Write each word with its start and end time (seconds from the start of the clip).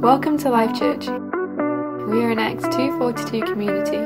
Welcome 0.00 0.38
to 0.38 0.50
Life 0.50 0.78
Church. 0.78 1.08
We 1.08 2.22
are 2.22 2.30
an 2.30 2.38
Acts 2.38 2.62
242 2.62 3.42
community, 3.42 3.96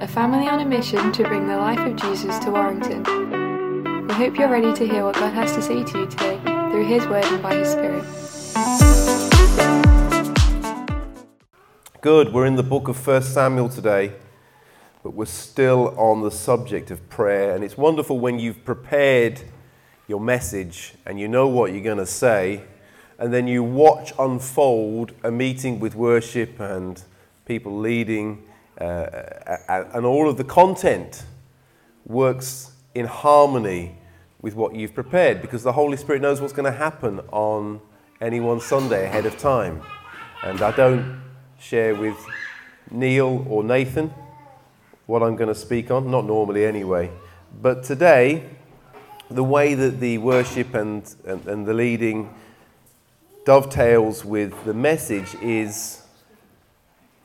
a 0.00 0.08
family 0.08 0.48
on 0.48 0.58
a 0.58 0.64
mission 0.64 1.12
to 1.12 1.22
bring 1.22 1.46
the 1.46 1.56
life 1.56 1.78
of 1.78 1.94
Jesus 1.94 2.36
to 2.40 2.50
Warrington. 2.50 3.04
We 4.08 4.14
hope 4.14 4.36
you're 4.36 4.50
ready 4.50 4.74
to 4.74 4.88
hear 4.88 5.04
what 5.04 5.14
God 5.14 5.32
has 5.32 5.52
to 5.52 5.62
say 5.62 5.84
to 5.84 5.98
you 6.00 6.06
today 6.08 6.40
through 6.42 6.86
His 6.86 7.06
Word 7.06 7.24
and 7.26 7.40
by 7.40 7.54
His 7.54 7.70
Spirit. 7.70 8.02
Good, 12.00 12.32
we're 12.32 12.46
in 12.46 12.56
the 12.56 12.64
book 12.64 12.88
of 12.88 13.06
1 13.06 13.22
Samuel 13.22 13.68
today, 13.68 14.14
but 15.04 15.14
we're 15.14 15.26
still 15.26 15.96
on 15.96 16.22
the 16.22 16.32
subject 16.32 16.90
of 16.90 17.08
prayer. 17.08 17.54
And 17.54 17.62
it's 17.62 17.76
wonderful 17.76 18.18
when 18.18 18.40
you've 18.40 18.64
prepared 18.64 19.42
your 20.08 20.20
message 20.20 20.94
and 21.06 21.20
you 21.20 21.28
know 21.28 21.46
what 21.46 21.72
you're 21.72 21.84
going 21.84 21.98
to 21.98 22.06
say 22.06 22.64
and 23.18 23.34
then 23.34 23.48
you 23.48 23.64
watch 23.64 24.12
unfold 24.18 25.12
a 25.24 25.30
meeting 25.30 25.80
with 25.80 25.96
worship 25.96 26.60
and 26.60 27.02
people 27.46 27.76
leading, 27.76 28.44
uh, 28.80 29.56
and 29.68 30.06
all 30.06 30.28
of 30.28 30.36
the 30.36 30.44
content 30.44 31.24
works 32.06 32.70
in 32.94 33.06
harmony 33.06 33.96
with 34.40 34.54
what 34.54 34.74
you've 34.74 34.94
prepared 34.94 35.42
because 35.42 35.64
the 35.64 35.72
Holy 35.72 35.96
Spirit 35.96 36.22
knows 36.22 36.40
what's 36.40 36.52
going 36.52 36.70
to 36.70 36.78
happen 36.78 37.18
on 37.32 37.80
any 38.20 38.38
one 38.38 38.60
Sunday 38.60 39.06
ahead 39.06 39.26
of 39.26 39.36
time. 39.36 39.82
And 40.44 40.62
I 40.62 40.70
don't 40.70 41.20
share 41.58 41.96
with 41.96 42.16
Neil 42.88 43.44
or 43.48 43.64
Nathan 43.64 44.14
what 45.06 45.24
I'm 45.24 45.34
going 45.34 45.48
to 45.48 45.56
speak 45.56 45.90
on, 45.90 46.08
not 46.08 46.24
normally 46.24 46.64
anyway. 46.64 47.10
But 47.60 47.82
today, 47.82 48.48
the 49.30 49.44
way 49.44 49.74
that 49.74 50.00
the 50.00 50.18
worship 50.18 50.74
and, 50.74 51.14
and, 51.26 51.46
and 51.46 51.66
the 51.66 51.74
leading 51.74 52.34
dovetails 53.44 54.24
with 54.24 54.64
the 54.64 54.74
message 54.74 55.34
is 55.42 56.02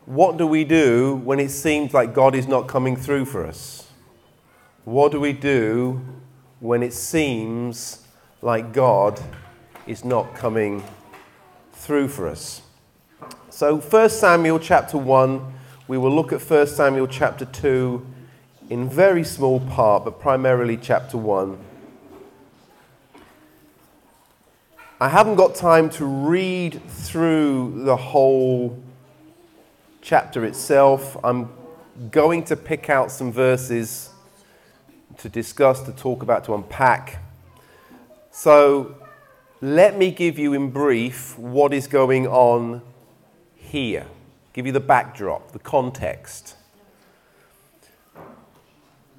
what 0.05 0.37
do 0.37 0.45
we 0.45 0.65
do 0.65 1.15
when 1.23 1.39
it 1.39 1.49
seems 1.49 1.93
like 1.93 2.13
God 2.13 2.35
is 2.35 2.45
not 2.45 2.67
coming 2.67 2.97
through 2.97 3.25
for 3.25 3.45
us? 3.45 3.87
What 4.83 5.13
do 5.13 5.19
we 5.19 5.31
do 5.31 6.01
when 6.59 6.83
it 6.83 6.93
seems 6.93 8.05
like 8.41 8.73
God 8.73 9.21
is 9.87 10.03
not 10.03 10.35
coming 10.35 10.83
through 11.71 12.09
for 12.09 12.27
us? 12.27 12.61
So 13.49 13.77
1 13.77 14.09
Samuel 14.09 14.59
chapter 14.59 14.97
1, 14.97 15.53
we 15.87 15.97
will 15.97 16.13
look 16.13 16.33
at 16.33 16.41
1 16.41 16.67
Samuel 16.67 17.07
chapter 17.07 17.45
2 17.45 18.05
in 18.69 18.89
very 18.89 19.23
small 19.23 19.61
part, 19.61 20.03
but 20.03 20.19
primarily 20.19 20.75
chapter 20.75 21.17
1. 21.17 21.57
I 25.03 25.09
haven't 25.09 25.35
got 25.35 25.53
time 25.53 25.89
to 25.89 26.05
read 26.05 26.81
through 26.87 27.83
the 27.83 27.97
whole 27.97 28.81
chapter 30.01 30.45
itself. 30.45 31.17
I'm 31.25 31.49
going 32.09 32.45
to 32.45 32.55
pick 32.55 32.89
out 32.89 33.11
some 33.11 33.29
verses 33.29 34.11
to 35.17 35.27
discuss, 35.27 35.81
to 35.81 35.91
talk 35.91 36.23
about, 36.23 36.45
to 36.45 36.53
unpack. 36.53 37.21
So 38.31 38.95
let 39.59 39.97
me 39.97 40.09
give 40.09 40.39
you 40.39 40.53
in 40.53 40.71
brief 40.71 41.37
what 41.37 41.73
is 41.73 41.85
going 41.87 42.25
on 42.25 42.81
here, 43.57 44.05
give 44.53 44.65
you 44.65 44.71
the 44.71 44.79
backdrop, 44.79 45.51
the 45.51 45.59
context. 45.59 46.55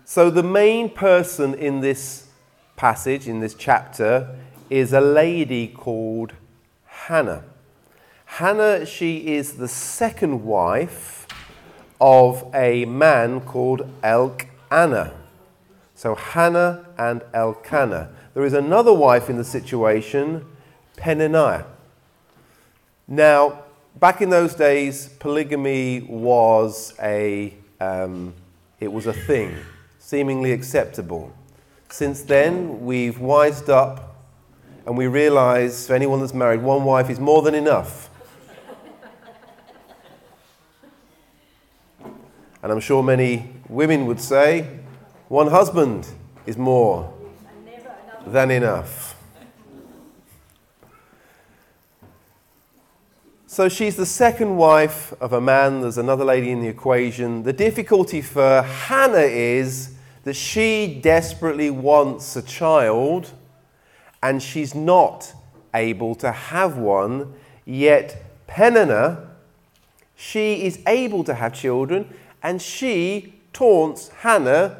So, 0.07 0.31
the 0.31 0.43
main 0.43 0.89
person 0.89 1.53
in 1.53 1.81
this 1.81 2.29
passage, 2.75 3.29
in 3.29 3.41
this 3.41 3.53
chapter, 3.53 4.35
is 4.75 4.93
a 4.93 5.01
lady 5.01 5.69
called 5.69 6.33
Hannah. 6.87 7.45
Hannah, 8.25 8.85
she 8.85 9.35
is 9.35 9.53
the 9.53 9.69
second 9.69 10.45
wife 10.45 11.29
of 12.01 12.51
a 12.53 12.85
man 12.85 13.41
called 13.41 13.89
Elk 14.03 14.47
Elkanah. 14.75 15.15
So 15.95 16.17
Hannah 16.17 16.87
and 16.99 17.23
Elkanah. 17.33 18.11
There 18.35 18.45
is 18.45 18.53
another 18.53 18.93
wife 18.93 19.31
in 19.31 19.37
the 19.37 19.45
situation, 19.45 20.45
Peninnah. 20.97 21.67
Now, 23.07 23.63
back 23.95 24.21
in 24.21 24.31
those 24.31 24.57
days, 24.57 25.09
polygamy 25.21 26.01
was 26.01 26.95
a 27.01 27.55
um, 27.81 28.35
it 28.81 28.93
was 28.93 29.07
a 29.07 29.13
thing, 29.13 29.57
seemingly 30.01 30.51
acceptable. 30.51 31.33
Since 31.91 32.23
then, 32.23 32.85
we've 32.85 33.21
wised 33.21 33.71
up 33.71 34.14
and 34.87 34.97
we 34.97 35.07
realize 35.07 35.87
for 35.87 35.95
anyone 35.95 36.21
that's 36.21 36.35
married, 36.35 36.63
one 36.63 36.85
wife 36.85 37.09
is 37.09 37.19
more 37.19 37.43
than 37.43 37.55
enough. 37.55 38.11
and 42.63 42.73
I'm 42.73 42.81
sure 42.81 43.03
many 43.03 43.51
women 43.69 44.07
would 44.07 44.21
say, 44.21 44.79
one 45.29 45.49
husband 45.49 46.07
is 46.47 46.57
more 46.57 47.13
than 48.27 48.51
enough. 48.51 49.15
So 53.47 53.69
she's 53.69 53.97
the 53.97 54.07
second 54.07 54.57
wife 54.57 55.13
of 55.21 55.33
a 55.33 55.41
man. 55.41 55.83
There's 55.83 55.99
another 55.99 56.25
lady 56.25 56.51
in 56.51 56.61
the 56.61 56.69
equation. 56.69 57.45
The 57.45 57.53
difficulty 57.53 58.21
for 58.21 58.63
Hannah 58.63 59.19
is 59.19 59.95
that 60.25 60.35
she 60.35 60.99
desperately 61.01 61.71
wants 61.71 62.35
a 62.35 62.43
child 62.43 63.31
and 64.25 64.43
she's 64.43 64.75
not 64.75 65.35
able 65.75 66.15
to 66.15 66.33
have 66.33 66.79
one, 66.79 67.35
yet 67.67 68.25
Peninnah, 68.47 69.29
she 70.17 70.65
is 70.65 70.81
able 70.87 71.23
to 71.25 71.35
have 71.35 71.53
children, 71.53 72.09
and 72.43 72.63
she 72.63 73.35
taunts 73.53 74.09
Hannah 74.09 74.79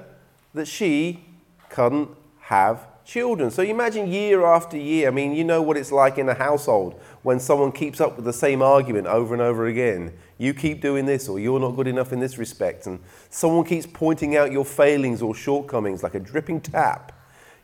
that 0.55 0.67
she 0.67 1.25
couldn't 1.69 2.09
have 2.41 2.87
children. 3.05 3.51
So 3.51 3.61
you 3.61 3.75
imagine 3.75 4.11
year 4.11 4.47
after 4.47 4.79
year, 4.79 5.09
I 5.09 5.11
mean, 5.11 5.35
you 5.35 5.45
know 5.45 5.61
what 5.61 5.77
it's 5.77 5.93
like 5.93 6.17
in 6.17 6.27
a 6.31 6.35
household 6.35 6.99
when 7.23 7.39
someone 7.39 7.71
keeps 7.71 8.01
up 8.01 8.17
with 8.17 8.25
the 8.25 8.33
same 8.33 8.63
argument 8.63 9.07
over 9.09 9.35
and 9.35 9.43
over 9.43 9.67
again. 9.67 10.15
You 10.39 10.55
keep 10.55 10.81
doing 10.81 11.05
this, 11.05 11.29
or 11.29 11.39
you're 11.39 11.61
not 11.61 11.77
good 11.77 11.87
enough 11.87 12.15
in 12.15 12.21
this 12.21 12.39
respect, 12.39 12.87
and 12.87 12.99
someone 13.29 13.67
keeps 13.67 13.85
pointing 13.85 14.39
out 14.39 14.53
your 14.53 14.65
failings 14.65 15.21
or 15.21 15.35
shortcomings 15.35 16.03
like 16.03 16.15
a 16.15 16.21
dripping 16.21 16.63
tap 16.63 17.13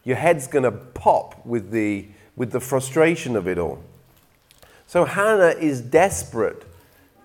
your 0.05 0.17
head's 0.17 0.47
going 0.47 0.65
to 0.65 0.73
pop 0.73 1.45
with 1.45 1.71
the, 1.71 2.07
with 2.37 2.53
the 2.53 2.61
frustration 2.61 3.37
of 3.37 3.47
it 3.47 3.59
all. 3.59 3.83
So 4.87 5.05
Hannah 5.05 5.55
is 5.61 5.81
desperate 5.81 6.65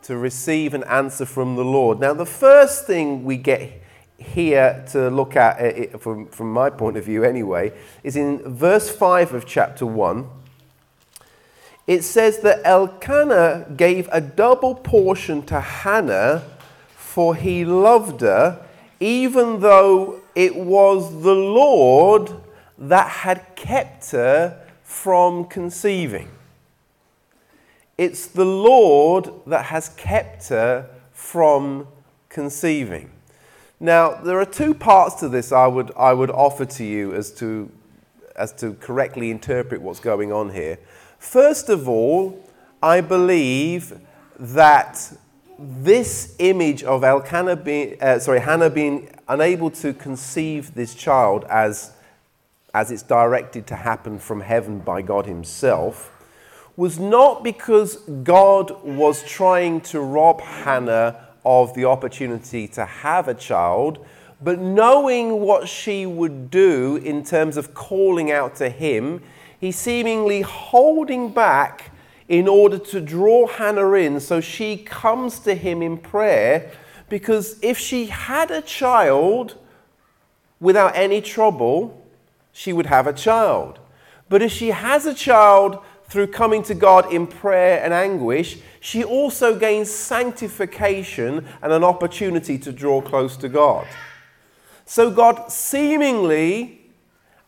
to 0.03 0.17
receive 0.17 0.73
an 0.73 0.83
answer 0.83 1.25
from 1.25 1.55
the 1.55 1.65
Lord. 1.65 1.99
Now, 1.99 2.13
the 2.13 2.25
first 2.25 2.85
thing 2.85 3.23
we 3.23 3.37
get 3.37 3.81
here 4.17 4.85
to 4.91 5.09
look 5.09 5.35
at, 5.35 5.95
uh, 5.95 5.97
from, 5.97 6.27
from 6.27 6.51
my 6.53 6.69
point 6.69 6.95
of 6.97 7.05
view 7.05 7.23
anyway, 7.23 7.73
is 8.03 8.15
in 8.15 8.37
verse 8.55 8.89
5 8.89 9.33
of 9.33 9.45
chapter 9.45 9.85
1. 9.85 10.29
It 11.87 12.03
says 12.03 12.39
that 12.39 12.61
Elkanah 12.63 13.73
gave 13.75 14.09
a 14.11 14.21
double 14.21 14.75
portion 14.75 15.43
to 15.47 15.59
Hannah, 15.59 16.43
for 16.95 17.35
he 17.35 17.65
loved 17.65 18.21
her, 18.21 18.63
even 18.99 19.59
though 19.61 20.21
it 20.35 20.55
was 20.55 21.23
the 21.23 21.33
Lord 21.33 22.31
that 22.77 23.09
had 23.09 23.55
kept 23.55 24.11
her 24.11 24.61
from 24.83 25.45
conceiving. 25.45 26.29
It's 27.97 28.27
the 28.27 28.45
Lord 28.45 29.29
that 29.47 29.65
has 29.65 29.89
kept 29.89 30.49
her 30.49 30.89
from 31.11 31.87
conceiving. 32.29 33.09
Now, 33.79 34.15
there 34.15 34.39
are 34.39 34.45
two 34.45 34.73
parts 34.73 35.15
to 35.15 35.29
this 35.29 35.51
I 35.51 35.67
would, 35.67 35.91
I 35.97 36.13
would 36.13 36.29
offer 36.31 36.65
to 36.65 36.83
you 36.83 37.13
as 37.13 37.31
to, 37.33 37.71
as 38.35 38.51
to 38.53 38.73
correctly 38.75 39.31
interpret 39.31 39.81
what's 39.81 39.99
going 39.99 40.31
on 40.31 40.49
here. 40.49 40.77
First 41.19 41.69
of 41.69 41.87
all, 41.87 42.43
I 42.81 43.01
believe 43.01 43.99
that 44.37 45.13
this 45.57 46.35
image 46.39 46.83
of 46.83 47.03
Elkanah 47.03 47.55
being, 47.55 48.01
uh, 48.01 48.19
sorry, 48.19 48.41
Hannah 48.41 48.69
being 48.69 49.09
unable 49.27 49.71
to 49.71 49.93
conceive 49.93 50.73
this 50.73 50.93
child 50.93 51.45
as 51.45 51.91
as 52.75 52.91
it's 52.91 53.03
directed 53.03 53.65
to 53.65 53.73
happen 53.73 54.19
from 54.19 54.41
heaven 54.41 54.79
by 54.79 55.01
God 55.01 55.25
Himself, 55.25 56.11
was 56.75 56.99
not 56.99 57.41
because 57.41 57.95
God 58.23 58.83
was 58.83 59.23
trying 59.23 59.79
to 59.79 60.01
rob 60.01 60.41
Hannah 60.41 61.25
of 61.45 61.73
the 61.73 61.85
opportunity 61.85 62.67
to 62.67 62.83
have 62.83 63.29
a 63.29 63.33
child, 63.33 64.05
but 64.41 64.59
knowing 64.59 65.39
what 65.39 65.69
she 65.69 66.05
would 66.05 66.51
do 66.51 66.97
in 66.97 67.23
terms 67.23 67.55
of 67.55 67.73
calling 67.73 68.29
out 68.29 68.57
to 68.57 68.67
Him, 68.67 69.21
He 69.57 69.71
seemingly 69.71 70.41
holding 70.41 71.31
back 71.31 71.93
in 72.27 72.45
order 72.45 72.77
to 72.77 72.99
draw 72.99 73.47
Hannah 73.47 73.93
in 73.93 74.19
so 74.19 74.41
she 74.41 74.75
comes 74.75 75.39
to 75.39 75.55
Him 75.55 75.81
in 75.81 75.97
prayer. 75.97 76.73
Because 77.07 77.57
if 77.61 77.77
she 77.77 78.07
had 78.07 78.51
a 78.51 78.61
child 78.61 79.55
without 80.59 80.93
any 80.93 81.21
trouble, 81.21 82.01
she 82.57 82.71
would 82.71 82.85
have 82.85 83.05
a 83.05 83.11
child. 83.11 83.79
But 84.29 84.41
if 84.41 84.49
she 84.49 84.69
has 84.69 85.05
a 85.05 85.13
child 85.13 85.77
through 86.07 86.27
coming 86.27 86.63
to 86.63 86.73
God 86.73 87.11
in 87.11 87.27
prayer 87.27 87.83
and 87.83 87.93
anguish, 87.93 88.59
she 88.79 89.03
also 89.03 89.59
gains 89.59 89.91
sanctification 89.91 91.45
and 91.61 91.73
an 91.73 91.83
opportunity 91.83 92.57
to 92.59 92.71
draw 92.71 93.01
close 93.01 93.35
to 93.37 93.49
God. 93.49 93.85
So 94.85 95.11
God 95.11 95.51
seemingly 95.51 96.79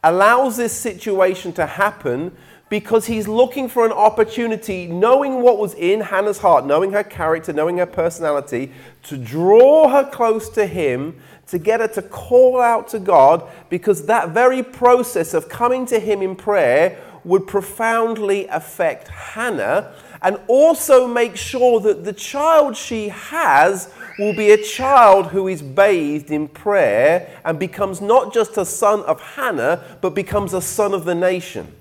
allows 0.03 0.57
this 0.57 0.73
situation 0.73 1.53
to 1.53 1.65
happen 1.65 2.35
because 2.69 3.05
he's 3.05 3.27
looking 3.27 3.69
for 3.69 3.85
an 3.85 3.91
opportunity, 3.91 4.87
knowing 4.87 5.41
what 5.41 5.57
was 5.57 5.73
in 5.75 6.01
Hannah's 6.01 6.39
heart, 6.39 6.65
knowing 6.65 6.91
her 6.91 7.03
character, 7.03 7.53
knowing 7.53 7.77
her 7.77 7.85
personality, 7.85 8.71
to 9.03 9.17
draw 9.17 9.89
her 9.89 10.09
close 10.09 10.49
to 10.49 10.65
him, 10.65 11.15
to 11.47 11.57
get 11.57 11.79
her 11.79 11.87
to 11.87 12.01
call 12.01 12.59
out 12.59 12.89
to 12.89 12.99
God, 12.99 13.47
because 13.69 14.05
that 14.07 14.29
very 14.29 14.61
process 14.61 15.33
of 15.33 15.47
coming 15.47 15.85
to 15.85 15.99
him 15.99 16.21
in 16.21 16.35
prayer 16.35 17.01
would 17.23 17.47
profoundly 17.47 18.47
affect 18.47 19.07
Hannah 19.07 19.93
and 20.21 20.39
also 20.47 21.07
make 21.07 21.35
sure 21.35 21.79
that 21.81 22.03
the 22.03 22.13
child 22.13 22.75
she 22.75 23.09
has 23.09 23.93
will 24.17 24.35
be 24.35 24.51
a 24.51 24.61
child 24.61 25.27
who 25.27 25.47
is 25.47 25.61
bathed 25.61 26.31
in 26.31 26.47
prayer 26.47 27.29
and 27.45 27.59
becomes 27.59 28.01
not 28.01 28.33
just 28.33 28.57
a 28.57 28.65
son 28.65 29.01
of 29.01 29.21
Hannah, 29.21 29.83
but 30.01 30.15
becomes 30.15 30.53
a 30.53 30.61
son 30.61 30.93
of 30.93 31.05
the 31.05 31.13
nation. 31.13 31.71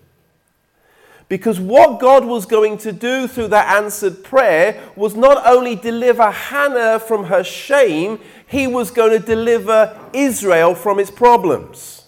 Because 1.28 1.58
what 1.58 1.99
God 1.99 2.25
was 2.25 2.46
going 2.46 2.78
to 2.78 2.93
do 2.93 3.26
through 3.26 3.49
that 3.49 3.82
answered 3.82 4.23
prayer 4.23 4.81
was 4.94 5.17
not 5.17 5.44
only 5.44 5.75
deliver 5.75 6.31
Hannah 6.31 7.00
from 7.00 7.25
her 7.25 7.43
shame, 7.43 8.20
he 8.46 8.69
was 8.69 8.93
going 8.93 9.11
to 9.11 9.26
deliver 9.26 9.99
Israel 10.12 10.75
from 10.75 11.00
its 11.00 11.11
problems. 11.11 12.06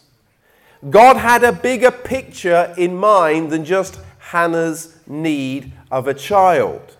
God 0.88 1.16
had 1.16 1.42
a 1.42 1.52
bigger 1.52 1.90
picture 1.90 2.72
in 2.78 2.96
mind 2.96 3.50
than 3.50 3.64
just 3.64 3.98
Hannah's 4.18 4.96
need 5.08 5.72
of 5.90 6.06
a 6.06 6.14
child. 6.14 6.96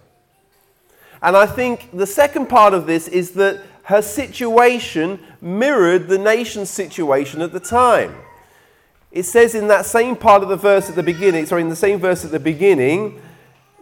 And 1.23 1.37
I 1.37 1.47
think 1.47 1.97
the 1.97 2.07
second 2.07 2.49
part 2.49 2.75
of 2.75 2.87
this 2.87 3.07
is 3.07 3.33
that 3.33 3.63
her 3.85 4.03
situation 4.03 5.21
mirrored 5.41 6.09
the 6.09 6.19
nation's 6.19 6.71
situation 6.71 7.41
at 7.43 7.53
the 7.53 7.61
time. 7.61 8.15
It 9.11 9.23
says 9.23 9.55
in 9.55 9.69
that 9.69 9.87
same 9.87 10.17
part 10.17 10.43
of 10.43 10.49
the 10.49 10.57
verse 10.57 10.89
at 10.89 10.97
the 10.97 11.03
beginning, 11.03 11.47
sorry, 11.47 11.63
in 11.63 11.69
the 11.69 11.77
same 11.77 11.99
verse 11.99 12.25
at 12.25 12.31
the 12.31 12.41
beginning, 12.41 13.21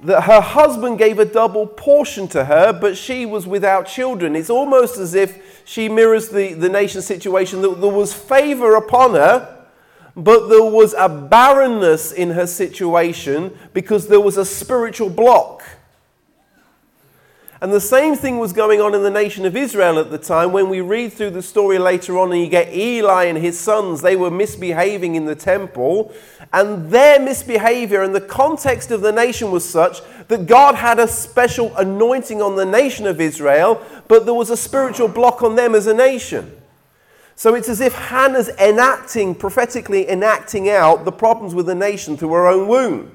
that 0.02 0.22
her 0.22 0.40
husband 0.40 0.98
gave 0.98 1.18
a 1.18 1.24
double 1.24 1.66
portion 1.66 2.28
to 2.28 2.44
her, 2.44 2.72
but 2.72 2.96
she 2.96 3.26
was 3.26 3.46
without 3.46 3.86
children. 3.86 4.36
It's 4.36 4.50
almost 4.50 4.98
as 4.98 5.14
if 5.14 5.62
she 5.64 5.88
mirrors 5.88 6.28
the, 6.28 6.52
the 6.52 6.68
nation's 6.68 7.06
situation 7.06 7.62
that 7.62 7.80
there 7.80 7.90
was 7.90 8.12
favor 8.12 8.76
upon 8.76 9.12
her, 9.12 9.64
but 10.14 10.48
there 10.48 10.64
was 10.64 10.94
a 10.96 11.08
barrenness 11.08 12.12
in 12.12 12.30
her 12.30 12.46
situation 12.46 13.56
because 13.74 14.06
there 14.06 14.20
was 14.20 14.36
a 14.36 14.44
spiritual 14.44 15.10
block. 15.10 15.62
And 17.62 17.72
the 17.72 17.80
same 17.80 18.16
thing 18.16 18.38
was 18.38 18.52
going 18.52 18.82
on 18.82 18.94
in 18.94 19.02
the 19.02 19.10
nation 19.10 19.46
of 19.46 19.56
Israel 19.56 19.98
at 19.98 20.10
the 20.10 20.18
time. 20.18 20.52
When 20.52 20.68
we 20.68 20.82
read 20.82 21.14
through 21.14 21.30
the 21.30 21.42
story 21.42 21.78
later 21.78 22.18
on, 22.18 22.30
and 22.30 22.40
you 22.40 22.48
get 22.48 22.74
Eli 22.74 23.24
and 23.24 23.38
his 23.38 23.58
sons, 23.58 24.02
they 24.02 24.14
were 24.14 24.30
misbehaving 24.30 25.14
in 25.14 25.24
the 25.24 25.34
temple. 25.34 26.12
And 26.52 26.90
their 26.90 27.18
misbehavior 27.18 28.02
and 28.02 28.14
the 28.14 28.20
context 28.20 28.90
of 28.90 29.00
the 29.00 29.10
nation 29.12 29.50
was 29.50 29.66
such 29.66 30.00
that 30.28 30.46
God 30.46 30.74
had 30.74 30.98
a 30.98 31.08
special 31.08 31.74
anointing 31.76 32.42
on 32.42 32.56
the 32.56 32.66
nation 32.66 33.06
of 33.06 33.22
Israel, 33.22 33.82
but 34.06 34.26
there 34.26 34.34
was 34.34 34.50
a 34.50 34.56
spiritual 34.56 35.08
block 35.08 35.42
on 35.42 35.56
them 35.56 35.74
as 35.74 35.86
a 35.86 35.94
nation. 35.94 36.52
So 37.36 37.54
it's 37.54 37.68
as 37.68 37.80
if 37.80 37.94
Hannah's 37.94 38.48
enacting, 38.58 39.34
prophetically 39.34 40.08
enacting 40.08 40.68
out 40.68 41.04
the 41.04 41.12
problems 41.12 41.54
with 41.54 41.66
the 41.66 41.74
nation 41.74 42.16
through 42.16 42.32
her 42.32 42.46
own 42.46 42.68
womb. 42.68 43.12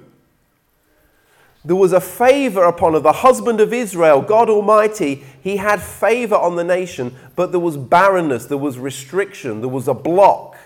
There 1.63 1.75
was 1.75 1.93
a 1.93 2.01
favor 2.01 2.63
upon 2.63 2.93
her. 2.93 2.99
The 2.99 3.11
husband 3.11 3.61
of 3.61 3.71
Israel, 3.71 4.21
God 4.21 4.49
Almighty, 4.49 5.23
he 5.41 5.57
had 5.57 5.81
favor 5.81 6.35
on 6.35 6.55
the 6.55 6.63
nation, 6.63 7.15
but 7.35 7.51
there 7.51 7.59
was 7.59 7.77
barrenness, 7.77 8.45
there 8.45 8.57
was 8.57 8.79
restriction, 8.79 9.61
there 9.61 9.69
was 9.69 9.87
a 9.87 9.93
block. 9.93 10.57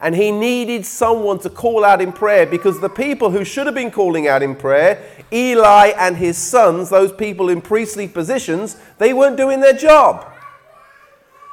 And 0.00 0.14
he 0.14 0.30
needed 0.30 0.86
someone 0.86 1.40
to 1.40 1.50
call 1.50 1.84
out 1.84 2.00
in 2.00 2.12
prayer 2.12 2.46
because 2.46 2.80
the 2.80 2.88
people 2.88 3.30
who 3.30 3.44
should 3.44 3.66
have 3.66 3.74
been 3.74 3.90
calling 3.90 4.28
out 4.28 4.42
in 4.42 4.54
prayer, 4.54 5.02
Eli 5.32 5.88
and 5.98 6.16
his 6.16 6.38
sons, 6.38 6.90
those 6.90 7.12
people 7.12 7.48
in 7.48 7.60
priestly 7.60 8.06
positions, 8.06 8.76
they 8.98 9.12
weren't 9.12 9.36
doing 9.36 9.60
their 9.60 9.74
job. 9.74 10.32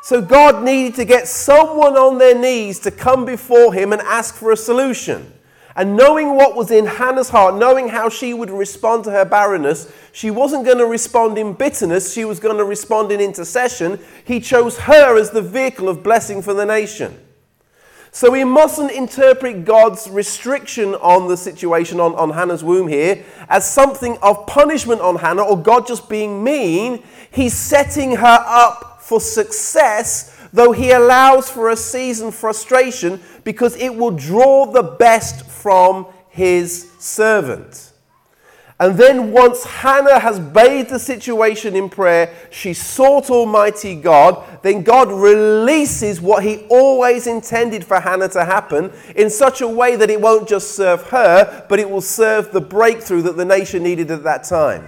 So 0.04 0.22
God 0.22 0.64
needed 0.64 0.96
to 0.96 1.04
get 1.04 1.28
someone 1.28 1.98
on 1.98 2.20
their 2.20 2.38
knees 2.38 2.80
to 2.82 2.92
come 2.92 3.26
before 3.26 3.74
him 3.74 3.92
and 3.92 4.02
ask 4.04 4.36
for 4.36 4.52
a 4.52 4.58
solution. 4.58 5.34
And 5.78 5.96
knowing 5.96 6.36
what 6.36 6.56
was 6.56 6.72
in 6.72 6.88
Hannah's 6.88 7.30
heart, 7.30 7.54
knowing 7.54 7.88
how 7.88 8.10
she 8.10 8.34
would 8.34 8.50
respond 8.50 9.04
to 9.04 9.12
her 9.12 9.24
barrenness, 9.24 9.94
she 10.12 10.32
wasn't 10.32 10.66
going 10.66 10.80
to 10.80 10.88
respond 10.88 11.38
in 11.38 11.54
bitterness, 11.54 12.14
she 12.14 12.26
was 12.26 12.40
going 12.40 12.58
to 12.58 12.64
respond 12.64 13.12
in 13.12 13.22
intercession. 13.22 14.00
He 14.26 14.40
chose 14.40 14.80
her 14.80 15.16
as 15.20 15.30
the 15.30 15.42
vehicle 15.44 15.88
of 15.88 16.02
blessing 16.02 16.42
for 16.42 16.56
the 16.56 16.66
nation. 16.66 17.20
So 18.12 18.32
we 18.32 18.44
mustn't 18.44 18.92
interpret 18.92 19.66
God's 19.66 20.10
restriction 20.10 20.96
on 20.96 21.28
the 21.28 21.38
situation 21.38 22.00
on, 22.00 22.16
on 22.16 22.32
Hannah's 22.32 22.64
womb 22.64 22.88
here 22.88 23.24
as 23.48 23.72
something 23.72 24.18
of 24.24 24.48
punishment 24.48 25.02
on 25.02 25.18
Hannah 25.18 25.44
or 25.44 25.62
God 25.62 25.86
just 25.86 26.10
being 26.10 26.44
mean. 26.44 27.04
He's 27.30 27.54
setting 27.54 28.16
her 28.16 28.44
up 28.48 29.04
for 29.04 29.22
success 29.22 30.37
though 30.54 30.72
he 30.72 30.92
allows 30.92 31.50
for 31.50 31.70
a 31.70 31.78
season 31.78 32.32
frustration 32.32 33.22
because 33.44 33.76
it 33.78 33.96
will 33.96 34.12
draw 34.12 34.66
the 34.66 34.84
best 34.84 35.46
from 35.46 36.08
his 36.30 36.92
servant. 37.00 37.94
And 38.80 38.96
then, 38.96 39.32
once 39.32 39.64
Hannah 39.64 40.20
has 40.20 40.40
bathed 40.40 40.92
the 40.92 41.00
situation 41.00 41.76
in 41.76 41.90
prayer, 41.90 42.32
she 42.52 42.76
sought 42.76 43.32
Almighty 43.32 43.96
God, 43.96 44.62
then 44.62 44.84
God 44.84 45.12
releases 45.12 46.22
what 46.22 46.44
He 46.44 46.68
always 46.70 47.26
intended 47.26 47.84
for 47.84 48.00
Hannah 48.00 48.30
to 48.30 48.46
happen 48.46 48.92
in 49.16 49.32
such 49.32 49.62
a 49.62 49.68
way 49.68 49.96
that 49.96 50.12
it 50.12 50.22
won't 50.22 50.48
just 50.48 50.76
serve 50.76 51.02
her, 51.10 51.66
but 51.68 51.80
it 51.80 51.90
will 51.90 52.02
serve 52.02 52.52
the 52.52 52.62
breakthrough 52.62 53.24
that 53.24 53.36
the 53.36 53.46
nation 53.46 53.82
needed 53.82 54.12
at 54.12 54.24
that 54.24 54.44
time. 54.44 54.88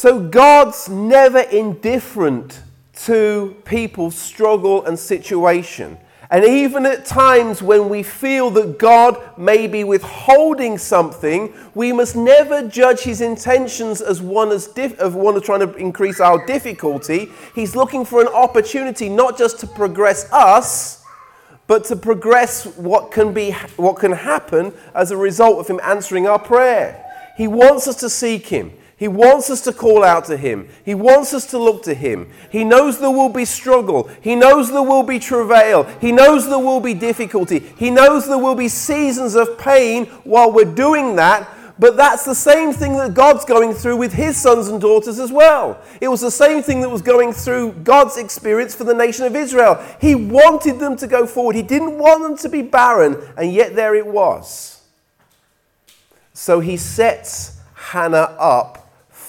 So 0.00 0.18
God's 0.18 0.88
never 0.88 1.40
indifferent 1.40 2.62
to 3.04 3.54
people's 3.66 4.14
struggle 4.14 4.86
and 4.86 4.98
situation. 4.98 5.98
And 6.30 6.42
even 6.42 6.86
at 6.86 7.04
times 7.04 7.60
when 7.60 7.90
we 7.90 8.02
feel 8.02 8.48
that 8.52 8.78
God 8.78 9.20
may 9.36 9.66
be 9.66 9.84
withholding 9.84 10.78
something, 10.78 11.52
we 11.74 11.92
must 11.92 12.16
never 12.16 12.66
judge 12.66 13.00
his 13.00 13.20
intentions 13.20 14.00
as 14.00 14.22
one 14.22 14.52
as 14.52 14.68
dif- 14.68 14.98
of 14.98 15.16
one 15.16 15.38
trying 15.42 15.60
to 15.60 15.74
increase 15.74 16.18
our 16.18 16.46
difficulty. 16.46 17.28
He's 17.54 17.76
looking 17.76 18.06
for 18.06 18.22
an 18.22 18.28
opportunity 18.28 19.10
not 19.10 19.36
just 19.36 19.58
to 19.60 19.66
progress 19.66 20.32
us, 20.32 21.04
but 21.66 21.84
to 21.84 21.96
progress 21.96 22.64
what 22.64 23.12
can 23.12 23.34
be 23.34 23.50
what 23.76 23.98
can 23.98 24.12
happen 24.12 24.72
as 24.94 25.10
a 25.10 25.16
result 25.18 25.58
of 25.58 25.68
him 25.68 25.78
answering 25.82 26.26
our 26.26 26.38
prayer. 26.38 27.04
He 27.36 27.46
wants 27.46 27.86
us 27.86 27.96
to 27.96 28.08
seek 28.08 28.46
him. 28.46 28.72
He 29.00 29.08
wants 29.08 29.48
us 29.48 29.62
to 29.62 29.72
call 29.72 30.04
out 30.04 30.26
to 30.26 30.36
Him. 30.36 30.68
He 30.84 30.94
wants 30.94 31.32
us 31.32 31.46
to 31.46 31.58
look 31.58 31.82
to 31.84 31.94
Him. 31.94 32.28
He 32.50 32.64
knows 32.64 33.00
there 33.00 33.10
will 33.10 33.30
be 33.30 33.46
struggle. 33.46 34.10
He 34.20 34.36
knows 34.36 34.70
there 34.70 34.82
will 34.82 35.04
be 35.04 35.18
travail. 35.18 35.84
He 36.02 36.12
knows 36.12 36.46
there 36.46 36.58
will 36.58 36.80
be 36.80 36.92
difficulty. 36.92 37.60
He 37.78 37.90
knows 37.90 38.28
there 38.28 38.36
will 38.36 38.54
be 38.54 38.68
seasons 38.68 39.36
of 39.36 39.58
pain 39.58 40.04
while 40.24 40.52
we're 40.52 40.66
doing 40.66 41.16
that. 41.16 41.48
But 41.78 41.96
that's 41.96 42.26
the 42.26 42.34
same 42.34 42.74
thing 42.74 42.98
that 42.98 43.14
God's 43.14 43.46
going 43.46 43.72
through 43.72 43.96
with 43.96 44.12
His 44.12 44.36
sons 44.36 44.68
and 44.68 44.78
daughters 44.78 45.18
as 45.18 45.32
well. 45.32 45.82
It 46.02 46.08
was 46.08 46.20
the 46.20 46.30
same 46.30 46.62
thing 46.62 46.82
that 46.82 46.90
was 46.90 47.00
going 47.00 47.32
through 47.32 47.72
God's 47.82 48.18
experience 48.18 48.74
for 48.74 48.84
the 48.84 48.92
nation 48.92 49.24
of 49.24 49.34
Israel. 49.34 49.82
He 49.98 50.14
wanted 50.14 50.78
them 50.78 50.94
to 50.98 51.06
go 51.06 51.26
forward, 51.26 51.56
He 51.56 51.62
didn't 51.62 51.96
want 51.96 52.22
them 52.22 52.36
to 52.36 52.50
be 52.50 52.60
barren, 52.60 53.16
and 53.38 53.50
yet 53.50 53.74
there 53.74 53.94
it 53.94 54.06
was. 54.06 54.82
So 56.34 56.60
He 56.60 56.76
sets 56.76 57.58
Hannah 57.72 58.36
up 58.38 58.79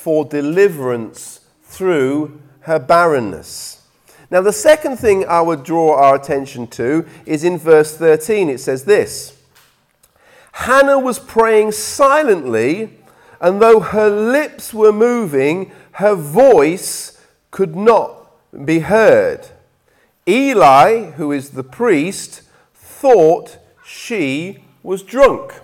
for 0.02 0.26
deliverance 0.26 1.42
through 1.62 2.42
her 2.62 2.80
barrenness. 2.80 3.84
Now, 4.32 4.42
the 4.42 4.52
second 4.52 4.98
thing 4.98 5.28
I 5.28 5.42
would 5.42 5.64
draw 5.64 5.96
our 5.96 6.16
attention 6.16 6.66
to 6.68 7.06
is 7.28 7.44
in 7.44 7.60
verse 7.60 7.96
13. 7.98 8.50
It 8.50 8.60
says 8.60 8.86
this 8.86 9.38
Hannah 10.54 10.98
was 10.98 11.20
praying 11.20 11.74
silently, 11.74 12.98
and 13.40 13.62
though 13.62 13.80
her 13.80 14.10
lips 14.10 14.74
were 14.74 14.92
moving, 14.92 15.72
her 15.94 16.16
voice 16.16 17.24
could 17.52 17.76
not 17.76 18.32
be 18.66 18.80
heard. 18.80 19.50
Eli, 20.28 21.12
who 21.12 21.32
is 21.32 21.52
the 21.52 21.64
priest, 21.64 22.42
thought 22.74 23.60
she 23.86 24.64
was 24.82 25.04
drunk. 25.04 25.62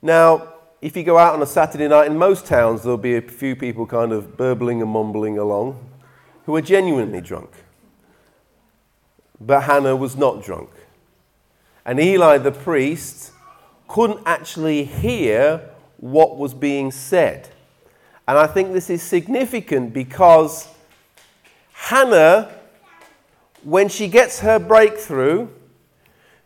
Now, 0.00 0.52
if 0.80 0.96
you 0.96 1.02
go 1.02 1.18
out 1.18 1.34
on 1.34 1.42
a 1.42 1.46
Saturday 1.46 1.88
night 1.88 2.06
in 2.06 2.18
most 2.18 2.46
towns, 2.46 2.82
there'll 2.82 2.98
be 2.98 3.16
a 3.16 3.22
few 3.22 3.56
people 3.56 3.86
kind 3.86 4.12
of 4.12 4.36
burbling 4.36 4.82
and 4.82 4.90
mumbling 4.90 5.38
along 5.38 5.78
who 6.44 6.54
are 6.54 6.60
genuinely 6.60 7.20
drunk. 7.20 7.50
But 9.40 9.62
Hannah 9.62 9.96
was 9.96 10.16
not 10.16 10.42
drunk. 10.42 10.70
And 11.84 11.98
Eli 12.00 12.38
the 12.38 12.52
priest 12.52 13.32
couldn't 13.88 14.20
actually 14.26 14.84
hear 14.84 15.70
what 15.98 16.36
was 16.36 16.52
being 16.52 16.90
said. 16.90 17.48
And 18.28 18.36
I 18.36 18.46
think 18.46 18.72
this 18.72 18.90
is 18.90 19.02
significant 19.02 19.92
because 19.92 20.68
Hannah, 21.72 22.52
when 23.62 23.88
she 23.88 24.08
gets 24.08 24.40
her 24.40 24.58
breakthrough, 24.58 25.48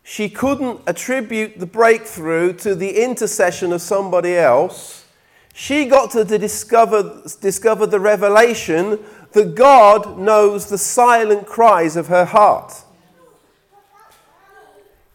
she 0.02 0.28
couldn't 0.28 0.80
attribute 0.87 1.59
the 1.59 1.66
breakthrough 1.66 2.52
to 2.54 2.75
the 2.75 3.02
intercession 3.02 3.73
of 3.73 3.83
somebody 3.83 4.37
else. 4.37 5.07
She 5.52 5.87
got 5.87 6.11
to 6.12 6.25
discover, 6.25 7.23
discover 7.40 7.87
the 7.87 8.00
revelation 8.00 8.99
that 9.33 9.54
God 9.54 10.19
knows 10.19 10.69
the 10.69 10.78
silent 10.78 11.47
cries 11.47 11.97
of 11.97 12.09
her 12.09 12.25
heart. 12.25 12.73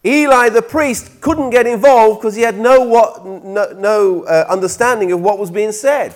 Eli 0.05 0.49
the 0.49 0.61
priest 0.61 1.19
couldn't 1.19 1.49
get 1.49 1.65
involved 1.65 2.21
because 2.21 2.35
he 2.35 2.43
had 2.43 2.59
no, 2.59 2.81
what, 2.81 3.25
no, 3.25 3.71
no 3.71 4.23
uh, 4.23 4.45
understanding 4.47 5.11
of 5.11 5.19
what 5.19 5.39
was 5.39 5.49
being 5.49 5.71
said. 5.71 6.13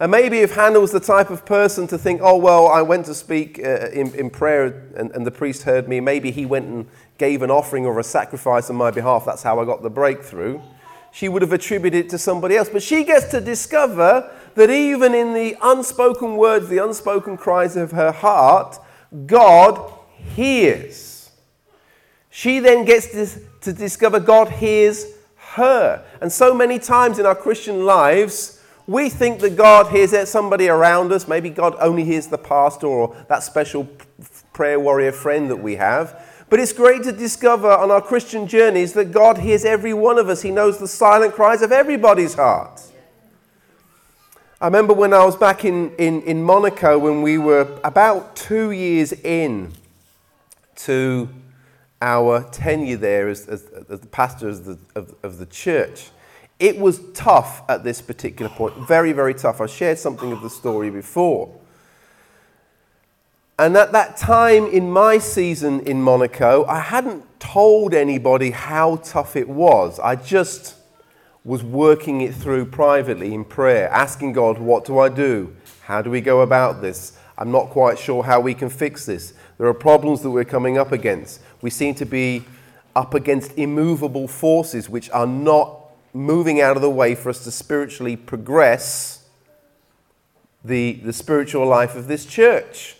And 0.00 0.12
maybe 0.12 0.38
if 0.38 0.54
Hannah 0.54 0.80
was 0.80 0.92
the 0.92 1.00
type 1.00 1.28
of 1.28 1.44
person 1.44 1.86
to 1.88 1.98
think, 1.98 2.20
oh, 2.22 2.36
well, 2.36 2.68
I 2.68 2.82
went 2.82 3.06
to 3.06 3.14
speak 3.14 3.58
uh, 3.58 3.88
in, 3.90 4.14
in 4.14 4.30
prayer 4.30 4.88
and, 4.96 5.10
and 5.10 5.26
the 5.26 5.30
priest 5.30 5.64
heard 5.64 5.88
me, 5.88 6.00
maybe 6.00 6.30
he 6.30 6.46
went 6.46 6.66
and 6.66 6.86
gave 7.18 7.42
an 7.42 7.50
offering 7.50 7.84
or 7.84 7.98
a 7.98 8.04
sacrifice 8.04 8.70
on 8.70 8.76
my 8.76 8.90
behalf, 8.90 9.24
that's 9.26 9.42
how 9.42 9.60
I 9.60 9.64
got 9.64 9.82
the 9.82 9.90
breakthrough, 9.90 10.60
she 11.10 11.28
would 11.28 11.42
have 11.42 11.52
attributed 11.52 12.06
it 12.06 12.08
to 12.10 12.18
somebody 12.18 12.56
else. 12.56 12.68
But 12.68 12.82
she 12.82 13.04
gets 13.04 13.30
to 13.32 13.40
discover 13.40 14.30
that 14.54 14.70
even 14.70 15.14
in 15.14 15.34
the 15.34 15.56
unspoken 15.62 16.36
words, 16.36 16.68
the 16.68 16.82
unspoken 16.82 17.36
cries 17.36 17.76
of 17.76 17.92
her 17.92 18.12
heart, 18.12 18.78
God 19.26 19.92
hears. 20.34 21.30
She 22.30 22.60
then 22.60 22.84
gets 22.84 23.38
to 23.62 23.72
discover 23.72 24.20
God 24.20 24.48
hears 24.48 25.06
her. 25.36 26.04
And 26.20 26.30
so 26.30 26.54
many 26.54 26.78
times 26.78 27.18
in 27.18 27.26
our 27.26 27.34
Christian 27.34 27.84
lives, 27.84 28.62
we 28.86 29.08
think 29.08 29.40
that 29.40 29.56
God 29.56 29.88
hears 29.88 30.28
somebody 30.28 30.68
around 30.68 31.12
us. 31.12 31.26
Maybe 31.26 31.50
God 31.50 31.74
only 31.80 32.04
hears 32.04 32.26
the 32.26 32.38
pastor 32.38 32.86
or 32.86 33.16
that 33.28 33.42
special 33.42 33.88
prayer 34.52 34.78
warrior 34.78 35.12
friend 35.12 35.50
that 35.50 35.56
we 35.56 35.76
have. 35.76 36.22
But 36.50 36.60
it's 36.60 36.72
great 36.72 37.02
to 37.02 37.12
discover 37.12 37.70
on 37.70 37.90
our 37.90 38.00
Christian 38.00 38.46
journeys 38.46 38.94
that 38.94 39.12
God 39.12 39.38
hears 39.38 39.64
every 39.64 39.92
one 39.92 40.18
of 40.18 40.28
us. 40.28 40.42
He 40.42 40.50
knows 40.50 40.78
the 40.78 40.88
silent 40.88 41.34
cries 41.34 41.60
of 41.60 41.72
everybody's 41.72 42.34
heart. 42.34 42.80
I 44.60 44.66
remember 44.66 44.94
when 44.94 45.12
I 45.12 45.24
was 45.24 45.36
back 45.36 45.64
in, 45.64 45.94
in, 45.96 46.22
in 46.22 46.42
Monaco 46.42 46.98
when 46.98 47.22
we 47.22 47.38
were 47.38 47.78
about 47.84 48.34
two 48.34 48.70
years 48.70 49.12
in 49.12 49.72
to 50.76 51.28
our 52.00 52.42
tenure 52.50 52.96
there 52.96 53.28
as, 53.28 53.46
as, 53.46 53.66
as 53.88 54.00
the 54.00 54.06
pastor 54.06 54.48
of 54.48 54.64
the, 54.64 54.78
of, 54.94 55.14
of 55.22 55.38
the 55.38 55.46
church. 55.46 56.10
It 56.58 56.78
was 56.78 57.00
tough 57.12 57.62
at 57.68 57.84
this 57.84 58.00
particular 58.00 58.50
point, 58.50 58.74
very, 58.88 59.12
very 59.12 59.34
tough. 59.34 59.60
I 59.60 59.66
shared 59.66 59.98
something 59.98 60.32
of 60.32 60.42
the 60.42 60.50
story 60.50 60.90
before. 60.90 61.54
And 63.58 63.76
at 63.76 63.90
that 63.90 64.16
time 64.16 64.66
in 64.66 64.90
my 64.90 65.18
season 65.18 65.80
in 65.80 66.00
Monaco, 66.00 66.64
I 66.66 66.78
hadn't 66.78 67.24
told 67.40 67.92
anybody 67.92 68.52
how 68.52 68.96
tough 68.96 69.34
it 69.34 69.48
was. 69.48 69.98
I 69.98 70.14
just 70.14 70.76
was 71.44 71.64
working 71.64 72.20
it 72.20 72.34
through 72.34 72.66
privately 72.66 73.34
in 73.34 73.44
prayer, 73.44 73.88
asking 73.90 74.34
God, 74.34 74.58
What 74.58 74.84
do 74.84 74.98
I 75.00 75.08
do? 75.08 75.56
How 75.82 76.02
do 76.02 76.10
we 76.10 76.20
go 76.20 76.42
about 76.42 76.82
this? 76.82 77.18
I'm 77.36 77.50
not 77.50 77.70
quite 77.70 77.98
sure 77.98 78.22
how 78.22 78.40
we 78.40 78.54
can 78.54 78.68
fix 78.68 79.06
this. 79.06 79.34
There 79.58 79.66
are 79.66 79.74
problems 79.74 80.22
that 80.22 80.30
we're 80.30 80.44
coming 80.44 80.78
up 80.78 80.92
against. 80.92 81.40
We 81.60 81.70
seem 81.70 81.94
to 81.96 82.04
be 82.04 82.44
up 82.94 83.14
against 83.14 83.56
immovable 83.56 84.28
forces 84.28 84.88
which 84.88 85.10
are 85.10 85.26
not 85.26 85.80
moving 86.12 86.60
out 86.60 86.76
of 86.76 86.82
the 86.82 86.90
way 86.90 87.14
for 87.14 87.28
us 87.28 87.42
to 87.44 87.50
spiritually 87.50 88.16
progress 88.16 89.24
the, 90.64 90.94
the 91.04 91.12
spiritual 91.12 91.66
life 91.66 91.96
of 91.96 92.06
this 92.06 92.24
church. 92.24 92.97